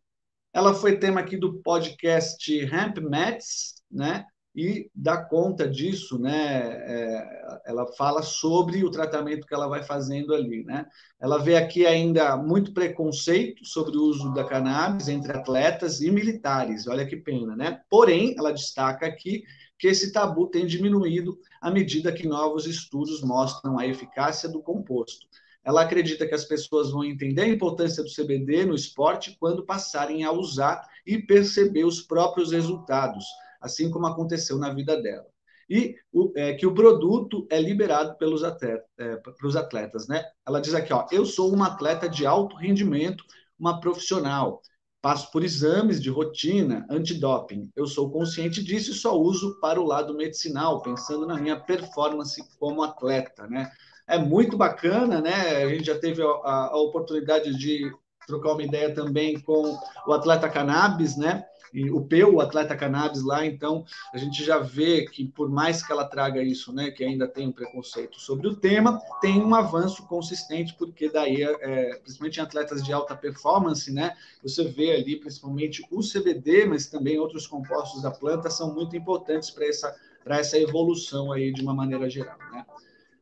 Ela 0.54 0.74
foi 0.74 0.98
tema 0.98 1.20
aqui 1.20 1.36
do 1.36 1.56
podcast 1.62 2.64
Ramp 2.66 3.00
Mats, 3.00 3.76
né? 3.92 4.26
E 4.56 4.90
dá 4.96 5.18
conta 5.18 5.68
disso, 5.68 6.18
né? 6.18 6.62
É, 6.88 7.62
ela 7.66 7.86
fala 7.98 8.22
sobre 8.22 8.86
o 8.86 8.90
tratamento 8.90 9.46
que 9.46 9.54
ela 9.54 9.68
vai 9.68 9.84
fazendo 9.84 10.34
ali, 10.34 10.64
né? 10.64 10.86
Ela 11.20 11.40
vê 11.40 11.58
aqui 11.58 11.86
ainda 11.86 12.38
muito 12.38 12.74
preconceito 12.74 13.66
sobre 13.66 13.98
o 13.98 14.04
uso 14.04 14.34
da 14.34 14.46
cannabis 14.46 15.10
entre 15.10 15.34
atletas 15.34 16.00
e 16.00 16.10
militares. 16.10 16.88
Olha 16.88 17.06
que 17.06 17.18
pena, 17.18 17.54
né? 17.54 17.82
Porém, 17.90 18.34
ela 18.38 18.54
destaca 18.54 19.06
aqui 19.06 19.44
que 19.78 19.88
esse 19.88 20.12
tabu 20.12 20.48
tem 20.48 20.66
diminuído 20.66 21.38
à 21.62 21.70
medida 21.70 22.14
que 22.14 22.28
novos 22.28 22.66
estudos 22.66 23.22
mostram 23.22 23.78
a 23.78 23.88
eficácia 23.88 24.48
do 24.50 24.62
composto. 24.62 25.28
Ela 25.64 25.82
acredita 25.82 26.28
que 26.28 26.36
as 26.36 26.46
pessoas 26.46 26.92
vão 26.92 27.04
entender 27.04 27.42
a 27.42 27.48
importância 27.48 28.04
do 28.04 28.14
CBD 28.14 28.66
no 28.66 28.76
esporte 28.76 29.36
quando 29.40 29.66
passarem 29.66 30.24
a 30.24 30.32
usar 30.32 30.88
e 31.06 31.18
perceber 31.18 31.86
os 31.86 32.02
próprios 32.02 32.52
resultados, 32.52 33.26
assim 33.60 33.90
como 33.90 34.06
aconteceu 34.06 34.58
na 34.58 34.74
vida 34.74 35.02
dela. 35.02 35.26
E 35.68 35.96
o, 36.14 36.32
é, 36.36 36.54
que 36.54 36.68
o 36.68 36.76
produto 36.76 37.48
é 37.50 37.60
liberado 37.60 38.16
pelos 38.20 38.44
atleta, 38.44 38.86
é, 39.00 39.20
atletas, 39.58 40.08
né? 40.08 40.24
Ela 40.48 40.62
diz 40.62 40.76
aqui, 40.76 40.94
ó, 40.94 41.08
eu 41.12 41.26
sou 41.26 41.52
uma 41.52 41.68
atleta 41.68 42.08
de 42.08 42.26
alto 42.26 42.56
rendimento 42.56 43.24
uma 43.60 43.80
profissional. 43.80 44.62
Passo 45.06 45.30
por 45.30 45.44
exames 45.44 46.02
de 46.02 46.10
rotina, 46.10 46.84
antidoping. 46.90 47.72
Eu 47.76 47.86
sou 47.86 48.10
consciente 48.10 48.64
disso 48.64 48.90
e 48.90 48.96
só 48.96 49.16
uso 49.16 49.60
para 49.60 49.80
o 49.80 49.86
lado 49.86 50.16
medicinal, 50.16 50.82
pensando 50.82 51.28
na 51.28 51.38
minha 51.38 51.60
performance 51.60 52.44
como 52.58 52.82
atleta, 52.82 53.46
né? 53.46 53.70
É 54.08 54.18
muito 54.18 54.58
bacana, 54.58 55.22
né? 55.22 55.58
A 55.64 55.70
gente 55.70 55.86
já 55.86 56.00
teve 56.00 56.24
a, 56.24 56.26
a 56.26 56.78
oportunidade 56.78 57.56
de 57.56 57.88
trocar 58.26 58.54
uma 58.54 58.64
ideia 58.64 58.96
também 58.96 59.40
com 59.40 59.78
o 60.08 60.12
atleta 60.12 60.50
cannabis, 60.50 61.16
né? 61.16 61.46
E 61.76 61.92
o 61.92 62.00
Peu, 62.00 62.36
o 62.36 62.40
atleta 62.40 62.74
cannabis 62.74 63.22
lá, 63.22 63.46
então 63.46 63.84
a 64.14 64.18
gente 64.18 64.46
já 64.46 64.60
vê 64.60 65.06
que 65.06 65.28
por 65.28 65.50
mais 65.50 65.86
que 65.86 65.92
ela 65.92 66.06
traga 66.06 66.42
isso, 66.42 66.72
né, 66.72 66.90
que 66.90 67.04
ainda 67.04 67.28
tem 67.28 67.50
um 67.50 67.52
preconceito 67.52 68.18
sobre 68.18 68.48
o 68.48 68.56
tema, 68.56 68.98
tem 69.20 69.44
um 69.44 69.54
avanço 69.54 70.08
consistente, 70.08 70.74
porque 70.76 71.10
daí, 71.10 71.44
é, 71.44 71.98
principalmente 71.98 72.38
em 72.38 72.44
atletas 72.44 72.82
de 72.82 72.94
alta 72.94 73.14
performance, 73.14 73.92
né, 73.92 74.16
você 74.42 74.64
vê 74.64 74.94
ali 74.94 75.20
principalmente 75.20 75.86
o 75.92 76.00
CBD, 76.00 76.66
mas 76.66 76.88
também 76.88 77.20
outros 77.20 77.46
compostos 77.46 78.02
da 78.02 78.10
planta 78.10 78.50
são 78.50 78.74
muito 78.74 78.96
importantes 78.96 79.50
para 79.50 79.68
essa, 79.68 79.94
para 80.24 80.40
essa 80.40 80.58
evolução 80.58 81.34
aí 81.34 81.52
de 81.52 81.62
uma 81.62 81.74
maneira 81.74 82.10
geral, 82.10 82.38
né. 82.54 82.66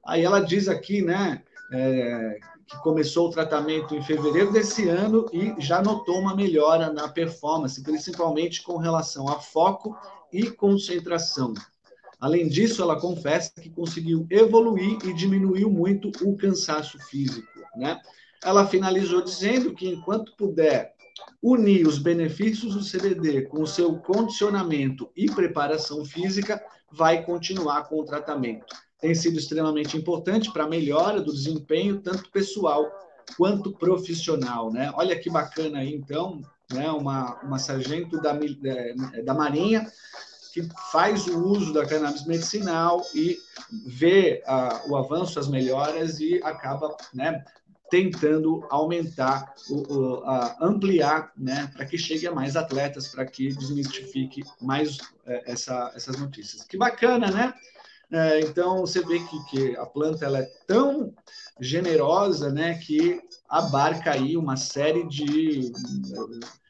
Aí 0.05 0.23
ela 0.23 0.39
diz 0.39 0.67
aqui, 0.67 1.01
né, 1.01 1.41
é, 1.71 2.39
que 2.67 2.77
começou 2.77 3.27
o 3.27 3.31
tratamento 3.31 3.95
em 3.95 4.01
fevereiro 4.01 4.51
desse 4.51 4.87
ano 4.87 5.25
e 5.31 5.53
já 5.59 5.81
notou 5.81 6.19
uma 6.19 6.35
melhora 6.35 6.91
na 6.91 7.07
performance, 7.07 7.81
principalmente 7.81 8.63
com 8.63 8.77
relação 8.77 9.27
a 9.27 9.39
foco 9.39 9.97
e 10.31 10.49
concentração. 10.49 11.53
Além 12.19 12.47
disso, 12.47 12.81
ela 12.81 12.99
confessa 12.99 13.51
que 13.61 13.69
conseguiu 13.69 14.25
evoluir 14.29 14.97
e 15.03 15.13
diminuiu 15.13 15.69
muito 15.69 16.09
o 16.21 16.37
cansaço 16.37 16.97
físico, 16.99 17.47
né? 17.75 17.99
Ela 18.43 18.65
finalizou 18.65 19.21
dizendo 19.21 19.73
que 19.73 19.87
enquanto 19.87 20.35
puder 20.35 20.93
unir 21.41 21.85
os 21.85 21.97
benefícios 21.99 22.75
do 22.75 22.83
CBD 22.83 23.43
com 23.43 23.61
o 23.61 23.67
seu 23.67 23.97
condicionamento 23.99 25.09
e 25.15 25.25
preparação 25.25 26.05
física, 26.05 26.63
vai 26.91 27.25
continuar 27.25 27.83
com 27.89 27.99
o 27.99 28.05
tratamento 28.05 28.73
tem 29.03 29.13
sido 29.13 29.37
extremamente 29.37 29.97
importante 29.97 30.49
para 30.49 30.63
a 30.63 30.69
melhora 30.69 31.19
do 31.19 31.33
desempenho, 31.33 31.99
tanto 31.99 32.31
pessoal 32.31 32.89
quanto 33.35 33.73
profissional. 33.73 34.71
Né? 34.71 34.93
Olha 34.95 35.19
que 35.19 35.29
bacana 35.29 35.79
aí, 35.79 35.93
então, 35.93 36.41
né? 36.71 36.89
uma, 36.89 37.37
uma 37.41 37.59
sargento 37.59 38.21
da, 38.21 38.33
é, 38.63 39.21
da 39.21 39.33
Marinha 39.33 39.91
que 40.53 40.65
faz 40.89 41.27
o 41.27 41.37
uso 41.37 41.73
da 41.73 41.85
cannabis 41.85 42.25
medicinal 42.25 43.03
e 43.13 43.37
vê 43.85 44.41
a, 44.45 44.83
o 44.87 44.95
avanço, 44.95 45.37
as 45.37 45.49
melhoras 45.49 46.21
e 46.21 46.39
acaba 46.41 46.95
né, 47.13 47.43
tentando 47.89 48.65
aumentar, 48.69 49.53
o, 49.69 49.93
o 49.93 50.23
a, 50.23 50.55
ampliar, 50.61 51.33
né, 51.35 51.69
para 51.75 51.85
que 51.85 51.97
chegue 51.97 52.25
a 52.25 52.31
mais 52.31 52.55
atletas, 52.55 53.09
para 53.09 53.25
que 53.25 53.49
desmistifique 53.49 54.43
mais 54.61 54.97
é, 55.25 55.51
essa, 55.51 55.91
essas 55.93 56.17
notícias. 56.17 56.63
Que 56.63 56.77
bacana, 56.77 57.29
né? 57.29 57.53
É, 58.13 58.41
então, 58.41 58.81
você 58.81 59.03
vê 59.03 59.17
que, 59.19 59.45
que 59.45 59.75
a 59.75 59.87
planta 59.87 60.23
ela 60.23 60.37
é 60.37 60.51
tão 60.67 61.11
generosa 61.59 62.51
né, 62.51 62.75
que 62.75 63.19
abarca 63.49 64.11
aí 64.11 64.37
uma 64.37 64.55
série 64.55 65.07
de 65.07 65.71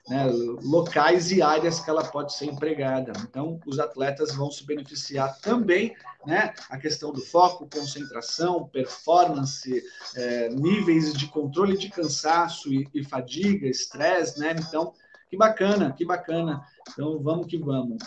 né, 0.08 0.26
locais 0.64 1.34
e 1.34 1.42
áreas 1.42 1.82
que 1.82 1.90
ela 1.90 2.06
pode 2.06 2.34
ser 2.34 2.46
empregada. 2.46 3.12
Então, 3.24 3.60
os 3.68 3.78
atletas 3.78 4.34
vão 4.34 4.50
se 4.50 4.66
beneficiar 4.66 5.38
também, 5.42 5.94
né? 6.26 6.54
A 6.70 6.78
questão 6.78 7.12
do 7.12 7.20
foco, 7.20 7.70
concentração, 7.70 8.70
performance, 8.70 9.84
é, 10.16 10.48
níveis 10.48 11.14
de 11.14 11.28
controle 11.28 11.78
de 11.78 11.90
cansaço 11.90 12.74
e, 12.74 12.88
e 12.94 13.04
fadiga, 13.04 13.68
estresse, 13.68 14.40
né? 14.40 14.56
Então, 14.58 14.94
que 15.30 15.36
bacana, 15.36 15.92
que 15.92 16.06
bacana. 16.06 16.62
Então, 16.90 17.22
vamos 17.22 17.48
que 17.48 17.58
vamos. 17.58 17.98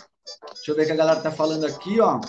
Deixa 0.55 0.71
eu 0.71 0.75
ver 0.75 0.83
o 0.83 0.85
que 0.87 0.91
a 0.91 0.95
galera 0.95 1.19
está 1.19 1.31
falando 1.31 1.65
aqui, 1.65 1.99
ó. 1.99 2.19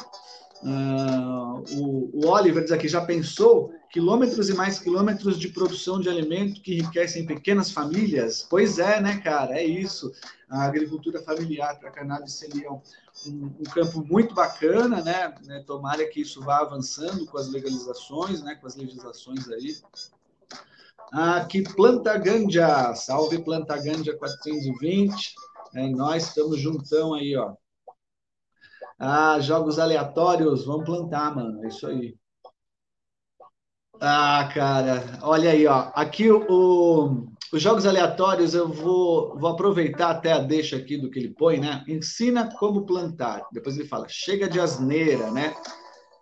Uh, 0.63 1.63
o, 1.79 2.11
o, 2.13 2.29
Oliver 2.29 2.63
diz 2.63 2.73
aqui, 2.73 2.89
já 2.89 3.01
pensou 3.01 3.73
quilômetros 3.91 4.49
e 4.49 4.55
mais 4.55 4.79
quilômetros 4.79 5.39
de 5.39 5.49
produção 5.49 6.01
de 6.01 6.09
alimento 6.09 6.61
que 6.61 6.79
enriquecem 6.79 7.27
pequenas 7.27 7.71
famílias? 7.71 8.47
Pois 8.49 8.79
é, 8.79 9.01
né, 9.01 9.19
cara? 9.19 9.59
É 9.59 9.65
isso. 9.65 10.13
A 10.49 10.65
agricultura 10.65 11.23
familiar 11.23 11.79
para 11.79 11.91
cannabis 11.91 12.35
seria 12.35 12.73
um, 12.73 12.81
um, 13.27 13.65
campo 13.73 14.05
muito 14.05 14.35
bacana, 14.35 15.03
né? 15.03 15.35
né? 15.45 15.63
Tomara 15.67 16.05
que 16.07 16.23
isso 16.23 16.41
vá 16.41 16.59
avançando 16.59 17.25
com 17.27 17.39
as 17.39 17.49
legalizações, 17.49 18.43
né? 18.43 18.57
Com 18.57 18.67
as 18.67 18.75
legislações 18.75 19.49
aí. 19.49 19.77
Aqui, 21.13 21.63
Planta 21.63 22.19
Ganja, 22.19 22.95
salve 22.95 23.43
Planta 23.43 23.77
Ganja 23.77 24.17
420. 24.17 25.35
É, 25.75 25.89
nós 25.89 26.27
estamos 26.27 26.59
juntão 26.59 27.15
aí, 27.15 27.37
ó. 27.37 27.55
Ah, 28.99 29.39
jogos 29.41 29.79
aleatórios, 29.79 30.65
vamos 30.67 30.85
plantar, 30.85 31.35
mano. 31.35 31.65
É 31.65 31.69
isso 31.69 31.87
aí. 31.87 32.17
Ah, 34.01 34.49
cara, 34.53 35.19
olha 35.23 35.51
aí, 35.51 35.67
ó. 35.67 35.91
Aqui 35.95 36.31
o, 36.31 37.27
os 37.53 37.63
jogos 37.63 37.87
aleatórios 37.87 38.55
eu 38.55 38.69
vou, 38.69 39.37
vou 39.39 39.51
aproveitar 39.51 40.11
até 40.11 40.33
a 40.33 40.39
deixa 40.39 40.77
aqui 40.77 40.97
do 40.97 41.11
que 41.11 41.19
ele 41.19 41.35
põe, 41.35 41.59
né? 41.59 41.85
Ensina 41.89 42.49
como 42.57 42.87
plantar. 42.87 43.47
Depois 43.53 43.77
ele 43.77 43.89
fala, 43.89 44.07
chega 44.09 44.49
de 44.49 44.61
asneira, 44.61 45.31
né? 45.31 45.55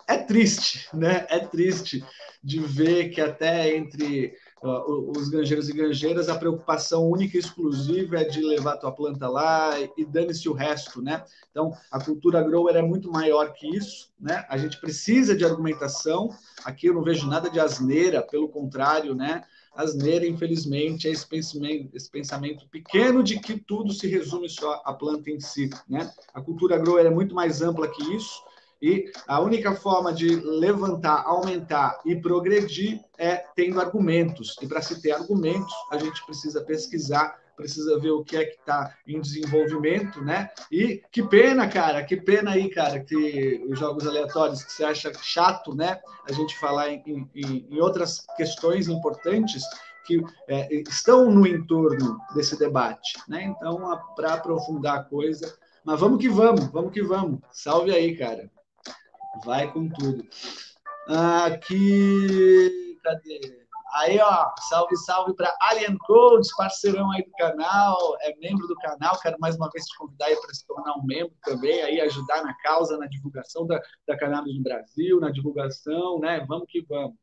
É 0.08 0.18
triste, 0.18 0.88
né? 0.94 1.26
É 1.28 1.40
triste 1.40 2.04
de 2.42 2.60
ver 2.60 3.10
que 3.10 3.20
até 3.20 3.76
entre 3.76 4.34
os 4.62 5.28
granjeiros 5.28 5.68
e 5.68 5.72
granjeiras, 5.72 6.28
a 6.28 6.38
preocupação 6.38 7.08
única 7.10 7.36
e 7.36 7.40
exclusiva 7.40 8.18
é 8.18 8.24
de 8.24 8.40
levar 8.40 8.74
a 8.74 8.76
tua 8.76 8.92
planta 8.92 9.28
lá 9.28 9.74
e 9.96 10.04
dane-se 10.04 10.48
o 10.48 10.54
resto, 10.54 11.02
né? 11.02 11.24
Então, 11.50 11.72
a 11.90 12.02
cultura 12.02 12.42
grower 12.42 12.74
é 12.74 12.82
muito 12.82 13.10
maior 13.10 13.52
que 13.52 13.68
isso, 13.68 14.10
né? 14.18 14.46
A 14.48 14.56
gente 14.56 14.80
precisa 14.80 15.36
de 15.36 15.44
argumentação. 15.44 16.30
Aqui 16.64 16.86
eu 16.86 16.94
não 16.94 17.02
vejo 17.02 17.26
nada 17.26 17.50
de 17.50 17.60
asneira, 17.60 18.22
pelo 18.22 18.48
contrário, 18.48 19.14
né? 19.14 19.44
Asneira, 19.74 20.26
infelizmente, 20.26 21.06
é 21.06 21.10
esse 21.10 21.26
pensamento, 21.26 21.94
esse 21.94 22.10
pensamento 22.10 22.66
pequeno 22.68 23.22
de 23.22 23.38
que 23.38 23.58
tudo 23.58 23.92
se 23.92 24.08
resume 24.08 24.48
só 24.48 24.80
à 24.86 24.94
planta 24.94 25.30
em 25.30 25.38
si, 25.38 25.68
né? 25.86 26.10
A 26.32 26.40
cultura 26.40 26.78
grower 26.78 27.04
é 27.04 27.10
muito 27.10 27.34
mais 27.34 27.60
ampla 27.60 27.88
que 27.88 28.02
isso 28.14 28.42
e 28.80 29.10
a 29.26 29.40
única 29.40 29.74
forma 29.74 30.12
de 30.12 30.36
levantar, 30.36 31.24
aumentar 31.26 31.98
e 32.04 32.14
progredir 32.16 33.00
é 33.18 33.36
tendo 33.54 33.80
argumentos. 33.80 34.56
E 34.60 34.66
para 34.66 34.82
se 34.82 35.00
ter 35.00 35.12
argumentos, 35.12 35.72
a 35.90 35.98
gente 35.98 36.24
precisa 36.26 36.62
pesquisar, 36.62 37.38
precisa 37.56 37.98
ver 37.98 38.10
o 38.10 38.22
que 38.22 38.36
é 38.36 38.44
que 38.44 38.58
está 38.58 38.94
em 39.06 39.20
desenvolvimento, 39.20 40.22
né? 40.22 40.50
E 40.70 41.02
que 41.10 41.22
pena, 41.22 41.66
cara, 41.66 42.04
que 42.04 42.16
pena 42.16 42.50
aí, 42.50 42.68
cara, 42.68 43.00
que 43.00 43.64
os 43.68 43.78
jogos 43.78 44.06
aleatórios 44.06 44.62
que 44.62 44.72
você 44.72 44.84
acha 44.84 45.12
chato, 45.22 45.74
né? 45.74 45.98
A 46.28 46.32
gente 46.32 46.58
falar 46.58 46.90
em, 46.90 47.02
em, 47.34 47.66
em 47.70 47.80
outras 47.80 48.26
questões 48.36 48.88
importantes 48.88 49.64
que 50.06 50.22
é, 50.46 50.72
estão 50.82 51.30
no 51.30 51.46
entorno 51.46 52.18
desse 52.34 52.58
debate, 52.58 53.18
né? 53.26 53.44
Então, 53.44 53.80
para 54.14 54.34
aprofundar 54.34 54.98
a 54.98 55.02
coisa, 55.02 55.56
mas 55.82 55.98
vamos 55.98 56.20
que 56.20 56.28
vamos, 56.28 56.66
vamos 56.66 56.92
que 56.92 57.02
vamos. 57.02 57.40
Salve 57.50 57.90
aí, 57.92 58.16
cara. 58.16 58.50
Vai 59.44 59.70
com 59.72 59.88
tudo. 59.88 60.24
Aqui, 61.08 62.98
cadê? 63.02 63.66
Aí, 63.94 64.18
ó, 64.18 64.50
salve, 64.68 64.96
salve 64.96 65.34
para 65.34 65.56
Alien 65.62 65.96
Codes, 65.98 66.54
parceirão 66.54 67.10
aí 67.12 67.22
do 67.22 67.30
canal, 67.32 67.96
é 68.20 68.36
membro 68.36 68.66
do 68.66 68.74
canal. 68.76 69.18
Quero 69.20 69.36
mais 69.38 69.56
uma 69.56 69.70
vez 69.70 69.86
te 69.86 69.96
convidar 69.96 70.26
aí 70.26 70.36
para 70.36 70.52
se 70.52 70.66
tornar 70.66 70.92
um 70.98 71.04
membro 71.04 71.34
também, 71.44 71.80
aí 71.82 72.00
ajudar 72.00 72.42
na 72.42 72.54
causa, 72.58 72.98
na 72.98 73.06
divulgação 73.06 73.66
da, 73.66 73.80
da 74.06 74.18
cannabis 74.18 74.54
no 74.54 74.62
Brasil, 74.62 75.20
na 75.20 75.30
divulgação, 75.30 76.18
né? 76.18 76.44
Vamos 76.46 76.66
que 76.68 76.84
vamos. 76.86 77.16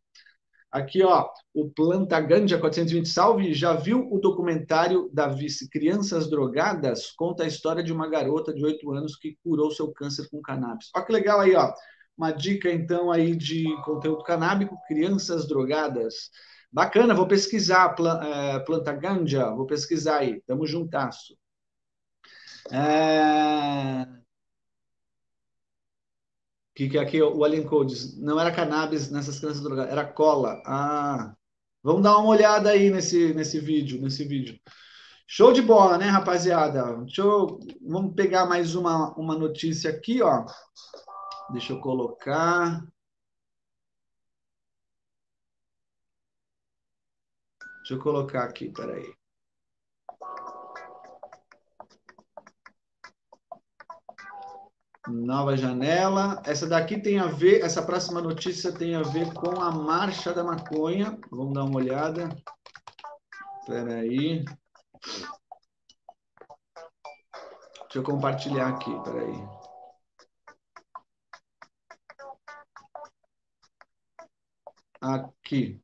Aqui, 0.72 1.04
ó, 1.04 1.30
o 1.54 1.70
Planta 1.70 2.20
Ganja 2.20 2.58
420 2.58 3.08
Salve, 3.08 3.54
já 3.54 3.74
viu 3.74 4.12
o 4.12 4.18
documentário 4.18 5.08
da 5.14 5.28
vice 5.28 5.70
Crianças 5.70 6.28
Drogadas? 6.28 7.12
Conta 7.12 7.44
a 7.44 7.48
história 7.48 7.84
de 7.84 7.94
uma 7.94 8.10
garota 8.10 8.52
de 8.52 8.66
8 8.66 8.92
anos 8.92 9.16
que 9.16 9.38
curou 9.44 9.70
seu 9.70 9.92
câncer 9.92 10.28
com 10.32 10.42
cannabis. 10.42 10.90
Olha 10.96 11.06
que 11.06 11.12
legal 11.12 11.42
aí, 11.42 11.54
ó 11.56 11.72
uma 12.18 12.32
dica 12.32 12.72
então 12.72 13.12
aí 13.12 13.36
de 13.36 13.66
conteúdo 13.84 14.24
canábico, 14.24 14.78
crianças 14.88 15.48
drogadas. 15.48 16.30
Bacana, 16.72 17.14
vou 17.14 17.28
pesquisar 17.28 17.96
é, 18.24 18.60
planta 18.60 18.92
ganja, 18.94 19.52
vou 19.52 19.66
pesquisar 19.66 20.20
aí, 20.20 20.42
tamo 20.42 20.66
juntasso. 20.66 21.38
É... 22.72 24.08
que, 26.76 26.90
que 26.90 26.98
aqui 26.98 27.22
o 27.22 27.44
Alien 27.44 27.66
Codes 27.66 28.18
não 28.20 28.40
era 28.40 28.52
cannabis 28.52 29.12
nessas 29.12 29.40
crianças 29.40 29.62
drogadas, 29.62 29.92
era 29.92 30.06
cola. 30.06 30.62
Ah, 30.66 31.36
vamos 31.84 32.04
dar 32.04 32.18
uma 32.18 32.30
olhada 32.30 32.70
aí 32.72 32.90
nesse, 32.90 33.34
nesse 33.34 33.60
vídeo, 33.60 34.02
nesse 34.02 34.24
vídeo. 34.26 34.60
Show 35.28 35.54
de 35.54 35.62
bola, 35.62 35.98
né, 35.98 36.08
rapaziada? 36.08 36.98
Deixa 36.98 37.22
eu, 37.22 37.60
vamos 37.82 38.14
pegar 38.16 38.46
mais 38.46 38.76
uma, 38.76 39.14
uma 39.16 39.36
notícia 39.38 39.90
aqui, 39.90 40.22
ó. 40.22 40.46
Deixa 41.54 41.72
eu 41.72 41.80
colocar. 41.80 42.84
Deixa 47.78 47.94
eu 47.94 48.00
colocar 48.00 48.44
aqui, 48.46 48.72
peraí. 48.72 49.14
Nova 55.08 55.56
janela. 55.56 56.42
Essa 56.44 56.68
daqui 56.68 57.00
tem 57.00 57.20
a 57.20 57.28
ver, 57.28 57.62
essa 57.62 57.86
próxima 57.86 58.20
notícia 58.20 58.74
tem 58.74 58.96
a 58.96 59.04
ver 59.04 59.32
com 59.34 59.62
a 59.62 59.70
marcha 59.70 60.34
da 60.34 60.44
maconha. 60.44 61.20
Vamos 61.30 61.54
dar 61.54 61.66
uma 61.66 61.78
olhada. 61.78 62.30
Peraí. 63.68 64.00
aí. 64.00 64.46
Deixa 67.84 68.00
eu 68.00 68.04
compartilhar 68.04 68.70
aqui, 68.70 68.92
peraí. 69.04 69.30
aí. 69.30 69.63
Aqui. 75.04 75.82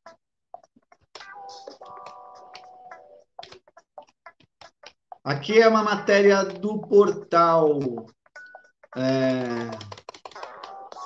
Aqui 5.26 5.62
é 5.62 5.68
uma 5.68 5.84
matéria 5.84 6.46
do 6.46 6.80
portal 6.80 8.08
é, 8.96 9.70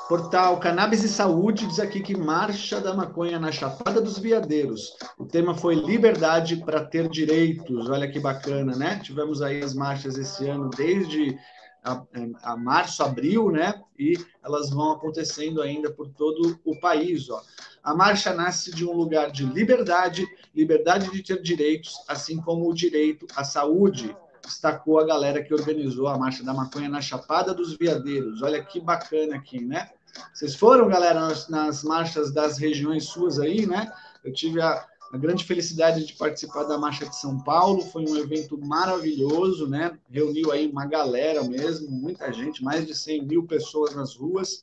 portal 0.08 0.60
Cannabis 0.60 1.04
e 1.04 1.10
Saúde 1.10 1.66
diz 1.66 1.80
aqui 1.80 2.00
que 2.00 2.16
marcha 2.16 2.80
da 2.80 2.94
maconha 2.94 3.40
na 3.40 3.52
Chapada 3.52 4.00
dos 4.00 4.20
Veadeiros. 4.20 4.96
O 5.18 5.26
tema 5.26 5.56
foi 5.56 5.74
liberdade 5.74 6.58
para 6.58 6.86
ter 6.86 7.10
direitos. 7.10 7.90
Olha 7.90 8.08
que 8.08 8.20
bacana, 8.20 8.76
né? 8.76 9.00
Tivemos 9.00 9.42
aí 9.42 9.64
as 9.64 9.74
marchas 9.74 10.20
esse 10.20 10.48
ano 10.48 10.70
desde 10.70 11.36
a, 11.84 12.04
a, 12.44 12.56
março, 12.56 13.02
abril, 13.02 13.52
né? 13.52 13.82
E 13.98 14.14
elas 14.44 14.70
vão 14.70 14.92
acontecendo 14.92 15.64
ainda 15.64 15.92
por 15.92 16.08
todo 16.10 16.60
o 16.64 16.80
país. 16.80 17.28
Ó. 17.32 17.42
A 17.84 17.94
marcha 17.94 18.34
nasce 18.34 18.72
de 18.72 18.86
um 18.86 18.94
lugar 18.94 19.30
de 19.30 19.46
liberdade, 19.46 20.26
liberdade 20.56 21.12
de 21.12 21.22
ter 21.22 21.42
direitos, 21.42 21.96
assim 22.08 22.40
como 22.40 22.70
o 22.70 22.74
direito 22.74 23.28
à 23.36 23.44
saúde 23.44 24.16
destacou 24.42 25.00
a 25.00 25.06
galera 25.06 25.44
que 25.44 25.54
organizou 25.54 26.08
a 26.08 26.18
Marcha 26.18 26.44
da 26.44 26.54
Maconha 26.54 26.88
na 26.88 27.02
Chapada 27.02 27.54
dos 27.54 27.76
Veadeiros. 27.78 28.42
Olha 28.42 28.64
que 28.64 28.80
bacana 28.80 29.36
aqui, 29.36 29.64
né? 29.64 29.90
Vocês 30.34 30.56
foram, 30.56 30.88
galera, 30.88 31.20
nas, 31.20 31.50
nas 31.50 31.84
marchas 31.84 32.32
das 32.32 32.58
regiões 32.58 33.06
suas 33.06 33.40
aí, 33.40 33.66
né? 33.66 33.92
Eu 34.24 34.32
tive 34.32 34.62
a, 34.62 34.86
a, 35.12 35.18
grande 35.18 35.44
felicidade 35.44 36.06
de 36.06 36.14
participar 36.14 36.64
da 36.64 36.78
Marcha 36.78 37.06
de 37.06 37.16
São 37.18 37.40
Paulo, 37.40 37.82
foi 37.82 38.06
um 38.06 38.18
evento 38.18 38.58
maravilhoso, 38.58 39.68
né? 39.68 39.98
Reuniu 40.10 40.52
aí 40.52 40.70
uma 40.70 40.86
galera 40.86 41.44
mesmo, 41.44 41.90
muita 41.90 42.32
gente, 42.32 42.64
mais 42.64 42.86
de 42.86 42.96
100 42.96 43.26
mil 43.26 43.44
pessoas 43.44 43.96
nas 43.96 44.16
ruas, 44.16 44.62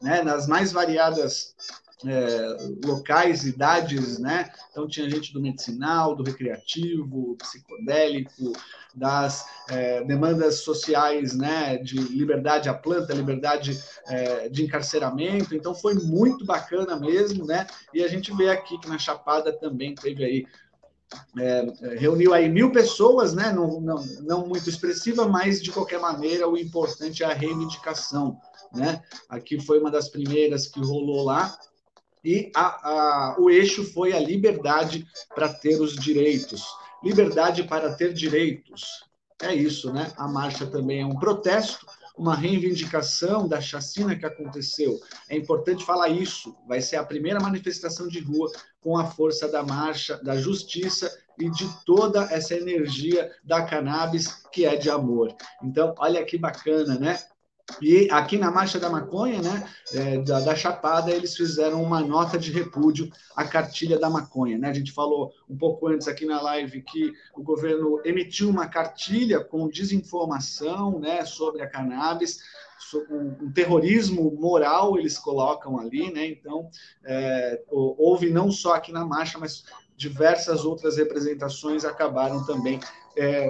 né? 0.00 0.22
Nas 0.22 0.46
mais 0.46 0.70
variadas 0.70 1.54
é, 2.06 2.56
locais, 2.84 3.44
idades, 3.44 4.18
né? 4.18 4.50
Então 4.70 4.86
tinha 4.86 5.08
gente 5.08 5.32
do 5.32 5.40
medicinal, 5.40 6.14
do 6.14 6.22
recreativo, 6.22 7.36
psicodélico, 7.36 8.52
das 8.94 9.46
é, 9.68 10.04
demandas 10.04 10.60
sociais, 10.60 11.34
né? 11.34 11.78
De 11.78 11.96
liberdade 11.96 12.68
à 12.68 12.74
planta, 12.74 13.14
liberdade 13.14 13.78
é, 14.06 14.48
de 14.48 14.62
encarceramento. 14.62 15.54
Então 15.54 15.74
foi 15.74 15.94
muito 15.94 16.44
bacana 16.44 16.96
mesmo, 16.96 17.46
né? 17.46 17.66
E 17.92 18.02
a 18.02 18.08
gente 18.08 18.34
vê 18.34 18.50
aqui 18.50 18.78
que 18.78 18.88
na 18.88 18.98
Chapada 18.98 19.52
também 19.52 19.94
teve 19.94 20.24
aí 20.24 20.46
é, 21.38 21.96
reuniu 21.98 22.32
aí 22.32 22.48
mil 22.48 22.72
pessoas, 22.72 23.34
né? 23.34 23.52
Não, 23.52 23.80
não, 23.80 24.04
não 24.22 24.46
muito 24.46 24.68
expressiva, 24.68 25.28
mas 25.28 25.62
de 25.62 25.70
qualquer 25.70 26.00
maneira 26.00 26.48
o 26.48 26.56
importante 26.56 27.22
é 27.22 27.26
a 27.26 27.34
reivindicação, 27.34 28.38
né? 28.72 29.02
Aqui 29.28 29.60
foi 29.60 29.78
uma 29.78 29.90
das 29.90 30.08
primeiras 30.08 30.66
que 30.66 30.80
rolou 30.80 31.24
lá, 31.24 31.56
e 32.24 32.50
a, 32.54 32.88
a, 32.88 33.36
o 33.38 33.50
eixo 33.50 33.84
foi 33.84 34.12
a 34.12 34.20
liberdade 34.20 35.06
para 35.34 35.48
ter 35.48 35.80
os 35.80 35.94
direitos. 35.96 36.64
Liberdade 37.02 37.64
para 37.64 37.92
ter 37.94 38.12
direitos. 38.12 39.04
É 39.40 39.52
isso, 39.52 39.92
né? 39.92 40.12
A 40.16 40.28
marcha 40.28 40.66
também 40.66 41.00
é 41.00 41.06
um 41.06 41.18
protesto, 41.18 41.84
uma 42.16 42.36
reivindicação 42.36 43.48
da 43.48 43.60
chacina 43.60 44.14
que 44.14 44.24
aconteceu. 44.24 45.00
É 45.28 45.36
importante 45.36 45.84
falar 45.84 46.08
isso. 46.10 46.54
Vai 46.68 46.80
ser 46.80 46.96
a 46.96 47.04
primeira 47.04 47.40
manifestação 47.40 48.06
de 48.06 48.20
rua 48.20 48.50
com 48.80 48.96
a 48.96 49.04
força 49.04 49.48
da 49.48 49.62
marcha, 49.64 50.16
da 50.22 50.36
justiça 50.36 51.10
e 51.38 51.50
de 51.50 51.68
toda 51.84 52.22
essa 52.30 52.54
energia 52.54 53.32
da 53.42 53.62
cannabis 53.62 54.44
que 54.52 54.64
é 54.64 54.76
de 54.76 54.88
amor. 54.88 55.34
Então, 55.62 55.94
olha 55.98 56.24
que 56.24 56.38
bacana, 56.38 56.96
né? 56.98 57.18
E 57.80 58.08
aqui 58.10 58.36
na 58.36 58.50
Marcha 58.50 58.78
da 58.78 58.90
Maconha, 58.90 59.40
né, 59.40 59.68
é, 59.92 60.18
da, 60.18 60.40
da, 60.40 60.54
Chapada, 60.54 61.10
eles 61.10 61.36
fizeram 61.36 61.82
uma 61.82 62.00
nota 62.00 62.38
de 62.38 62.50
repúdio 62.50 63.10
à 63.36 63.44
cartilha 63.44 63.98
da 63.98 64.10
maconha. 64.10 64.58
Né? 64.58 64.68
A 64.68 64.74
gente 64.74 64.92
falou 64.92 65.32
um 65.48 65.56
pouco 65.56 65.88
antes 65.88 66.08
aqui 66.08 66.26
na 66.26 66.40
live 66.40 66.82
que 66.82 67.12
o 67.34 67.42
governo 67.42 68.00
emitiu 68.04 68.50
uma 68.50 68.66
cartilha 68.66 69.40
com 69.42 69.68
desinformação 69.68 70.98
né, 70.98 71.24
sobre 71.24 71.62
a 71.62 71.68
cannabis, 71.68 72.40
um, 73.10 73.46
um 73.46 73.52
terrorismo 73.52 74.30
moral 74.32 74.98
eles 74.98 75.18
colocam 75.18 75.78
ali, 75.78 76.12
né? 76.12 76.26
Então, 76.26 76.68
é, 77.04 77.62
houve 77.70 78.28
não 78.28 78.50
só 78.50 78.74
aqui 78.74 78.92
na 78.92 79.04
marcha, 79.04 79.38
mas 79.38 79.64
diversas 79.96 80.64
outras 80.64 80.96
representações 80.96 81.84
acabaram 81.84 82.44
também 82.44 82.80
é, 83.16 83.46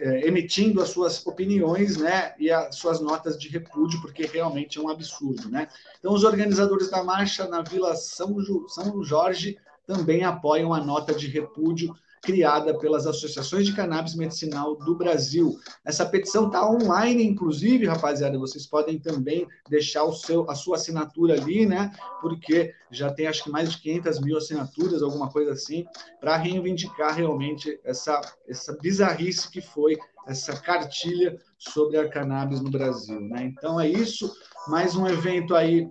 é, 0.00 0.26
emitindo 0.26 0.82
as 0.82 0.90
suas 0.90 1.24
opiniões 1.26 1.96
né, 1.96 2.34
e 2.38 2.50
as 2.50 2.76
suas 2.76 3.00
notas 3.00 3.38
de 3.38 3.48
repúdio, 3.48 4.00
porque 4.00 4.26
realmente 4.26 4.78
é 4.78 4.82
um 4.82 4.88
absurdo. 4.88 5.48
Né? 5.48 5.68
Então, 5.98 6.12
os 6.12 6.24
organizadores 6.24 6.90
da 6.90 7.02
marcha 7.02 7.46
na 7.46 7.62
Vila 7.62 7.94
São, 7.94 8.36
São 8.68 9.02
Jorge 9.04 9.58
também 9.86 10.24
apoiam 10.24 10.72
a 10.72 10.82
nota 10.82 11.14
de 11.14 11.26
repúdio 11.26 11.94
criada 12.22 12.78
pelas 12.78 13.04
associações 13.04 13.66
de 13.66 13.74
cannabis 13.74 14.14
medicinal 14.14 14.76
do 14.76 14.94
Brasil. 14.94 15.58
Essa 15.84 16.06
petição 16.06 16.46
está 16.46 16.70
online, 16.70 17.24
inclusive, 17.24 17.84
rapaziada, 17.84 18.38
vocês 18.38 18.64
podem 18.64 18.98
também 18.98 19.46
deixar 19.68 20.04
o 20.04 20.12
seu, 20.12 20.48
a 20.48 20.54
sua 20.54 20.76
assinatura 20.76 21.34
ali, 21.34 21.66
né? 21.66 21.90
Porque 22.20 22.72
já 22.92 23.12
tem 23.12 23.26
acho 23.26 23.42
que 23.42 23.50
mais 23.50 23.72
de 23.72 23.78
500 23.78 24.20
mil 24.20 24.36
assinaturas, 24.36 25.02
alguma 25.02 25.28
coisa 25.28 25.50
assim, 25.50 25.84
para 26.20 26.36
reivindicar 26.36 27.16
realmente 27.16 27.80
essa, 27.84 28.20
essa 28.48 28.78
bizarrice 28.80 29.50
que 29.50 29.60
foi 29.60 29.98
essa 30.24 30.56
cartilha 30.56 31.36
sobre 31.58 31.98
a 31.98 32.08
cannabis 32.08 32.60
no 32.60 32.70
Brasil, 32.70 33.20
né? 33.20 33.46
Então 33.46 33.80
é 33.80 33.88
isso, 33.88 34.32
mais 34.68 34.94
um 34.94 35.08
evento 35.08 35.56
aí 35.56 35.88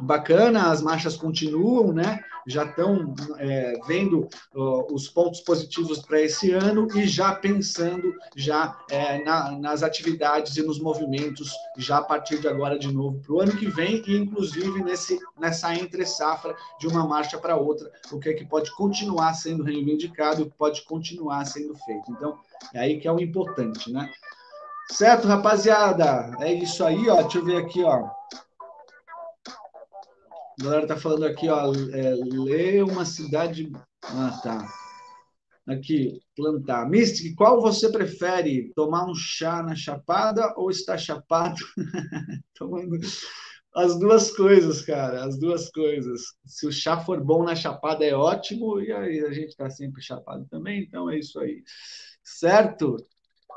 bacana, 0.00 0.70
as 0.70 0.80
marchas 0.80 1.16
continuam, 1.16 1.92
né? 1.92 2.20
Já 2.46 2.64
estão 2.64 3.14
é, 3.38 3.74
vendo 3.86 4.28
os 4.90 5.08
pontos 5.08 5.40
positivos 5.40 6.00
para 6.00 6.20
esse 6.20 6.52
ano 6.52 6.88
e 6.94 7.06
já 7.06 7.34
pensando 7.34 8.14
já 8.36 8.78
é, 8.90 9.22
na, 9.24 9.52
nas 9.52 9.82
atividades 9.82 10.56
e 10.56 10.62
nos 10.62 10.78
movimentos 10.78 11.52
já 11.76 11.98
a 11.98 12.02
partir 12.02 12.40
de 12.40 12.48
agora 12.48 12.78
de 12.78 12.92
novo 12.92 13.20
para 13.20 13.34
o 13.34 13.40
ano 13.40 13.56
que 13.56 13.66
vem 13.66 14.02
e 14.06 14.16
inclusive 14.16 14.82
nesse 14.82 15.18
nessa 15.38 15.74
entre 15.74 16.04
safra 16.06 16.54
de 16.78 16.86
uma 16.86 17.06
marcha 17.06 17.38
para 17.38 17.56
outra, 17.56 17.90
o 18.12 18.18
que 18.18 18.28
é 18.28 18.34
que 18.34 18.44
pode 18.44 18.74
continuar 18.74 19.34
sendo 19.34 19.62
reivindicado, 19.62 20.42
o 20.42 20.50
que 20.50 20.56
pode 20.56 20.82
continuar 20.82 21.44
sendo 21.44 21.74
feito. 21.76 22.10
Então 22.10 22.38
é 22.72 22.80
aí 22.80 23.00
que 23.00 23.08
é 23.08 23.12
o 23.12 23.20
importante, 23.20 23.90
né? 23.92 24.10
Certo, 24.90 25.26
rapaziada? 25.26 26.36
É 26.40 26.52
isso 26.52 26.84
aí, 26.84 27.08
ó. 27.08 27.22
Deixa 27.22 27.38
eu 27.38 27.44
ver 27.44 27.56
aqui, 27.56 27.82
ó. 27.82 28.08
A 30.60 30.64
galera 30.64 30.86
tá 30.86 30.96
falando 30.96 31.24
aqui, 31.24 31.48
ó, 31.48 31.72
é, 31.92 32.14
lê 32.14 32.82
uma 32.82 33.04
cidade. 33.04 33.70
Ah, 34.02 34.40
tá. 34.42 34.68
Aqui, 35.66 36.20
plantar. 36.36 36.88
Mystic, 36.88 37.34
qual 37.34 37.60
você 37.60 37.90
prefere? 37.90 38.72
Tomar 38.74 39.06
um 39.10 39.14
chá 39.14 39.62
na 39.62 39.74
chapada 39.74 40.52
ou 40.56 40.70
estar 40.70 40.98
chapado? 40.98 41.56
Tomando 42.54 42.98
as 43.74 43.98
duas 43.98 44.30
coisas, 44.30 44.82
cara, 44.82 45.24
as 45.24 45.38
duas 45.38 45.70
coisas. 45.70 46.22
Se 46.46 46.66
o 46.66 46.72
chá 46.72 47.00
for 47.00 47.20
bom 47.22 47.42
na 47.42 47.56
chapada 47.56 48.04
é 48.04 48.14
ótimo, 48.14 48.80
e 48.80 48.92
aí 48.92 49.20
a 49.20 49.32
gente 49.32 49.48
está 49.48 49.68
sempre 49.68 50.00
chapado 50.02 50.46
também, 50.48 50.82
então 50.82 51.10
é 51.10 51.18
isso 51.18 51.40
aí. 51.40 51.62
Certo? 52.22 52.96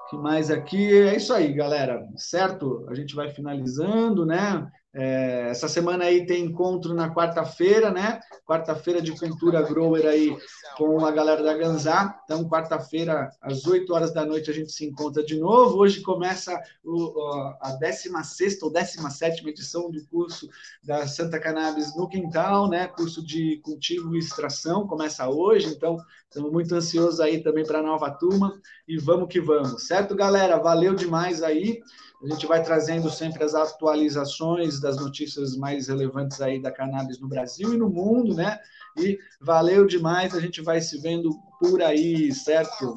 que 0.10 0.16
mais 0.16 0.50
aqui? 0.50 0.94
É 0.94 1.16
isso 1.18 1.34
aí, 1.34 1.54
galera. 1.54 2.08
Certo? 2.16 2.86
A 2.90 2.96
gente 2.96 3.14
vai 3.14 3.30
finalizando, 3.30 4.26
né? 4.26 4.70
É, 5.00 5.50
essa 5.52 5.68
semana 5.68 6.06
aí 6.06 6.26
tem 6.26 6.44
encontro 6.44 6.92
na 6.96 7.14
quarta-feira, 7.14 7.92
né? 7.92 8.20
Quarta-feira 8.44 9.00
de 9.00 9.12
cultura 9.12 9.62
grower 9.62 10.08
aí 10.08 10.36
com 10.76 11.06
a 11.06 11.12
galera 11.12 11.44
da 11.44 11.56
Ganzá. 11.56 12.20
Então, 12.24 12.50
quarta-feira, 12.50 13.30
às 13.40 13.64
8 13.68 13.94
horas 13.94 14.12
da 14.12 14.26
noite, 14.26 14.50
a 14.50 14.54
gente 14.54 14.72
se 14.72 14.86
encontra 14.86 15.24
de 15.24 15.40
novo. 15.40 15.78
Hoje 15.78 16.02
começa 16.02 16.60
o, 16.84 17.14
a 17.62 17.78
16 17.80 18.60
ou 18.64 18.72
17 18.72 19.48
edição 19.48 19.92
do 19.92 20.04
curso 20.08 20.50
da 20.84 21.06
Santa 21.06 21.40
Cannabis 21.40 21.96
no 21.96 22.10
Quintal, 22.10 22.68
né? 22.68 22.88
Curso 22.88 23.24
de 23.24 23.62
cultivo 23.64 24.16
e 24.16 24.20
extração, 24.20 24.88
começa 24.88 25.30
hoje. 25.30 25.68
Então, 25.68 25.96
estamos 26.28 26.52
muito 26.52 26.74
ansiosos 26.74 27.20
aí 27.20 27.44
também 27.44 27.64
para 27.64 27.80
a 27.80 27.84
nova 27.84 28.10
turma. 28.10 28.60
E 28.88 28.97
vamos 28.97 29.28
que 29.28 29.41
vamos, 29.41 29.86
certo, 29.86 30.15
galera? 30.15 30.58
Valeu 30.58 30.95
demais 30.95 31.43
aí. 31.43 31.82
A 32.23 32.28
gente 32.28 32.47
vai 32.47 32.63
trazendo 32.63 33.10
sempre 33.12 33.43
as 33.43 33.54
atualizações 33.54 34.80
das 34.80 34.97
notícias 34.97 35.56
mais 35.56 35.88
relevantes 35.88 36.41
aí 36.41 36.60
da 36.60 36.71
cannabis 36.71 37.19
no 37.19 37.28
Brasil 37.28 37.73
e 37.73 37.78
no 37.78 37.89
mundo, 37.89 38.34
né? 38.34 38.60
E 38.97 39.19
valeu 39.39 39.86
demais, 39.86 40.34
a 40.34 40.39
gente 40.39 40.62
vai 40.62 40.82
se 40.82 40.97
vendo 41.00 41.30
por 41.60 41.82
aí, 41.82 42.34
certo? 42.34 42.95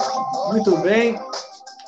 Muito 0.48 0.76
bem. 0.78 1.18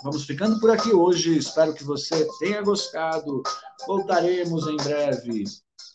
vamos 0.03 0.25
ficando 0.25 0.61
por 0.61 0.71
aqui 0.71 0.93
hoje. 0.93 1.39
Espero 1.39 1.73
que 1.73 1.85
você 1.85 2.29
tenha 2.39 2.61
gostado. 2.61 3.43
Voltaremos 3.87 4.67
em 4.67 4.77
breve. 4.77 5.45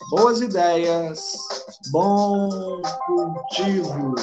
Boas 0.09 0.41
ideias, 0.41 1.37
bom 1.91 2.81
cultivo. 3.05 4.15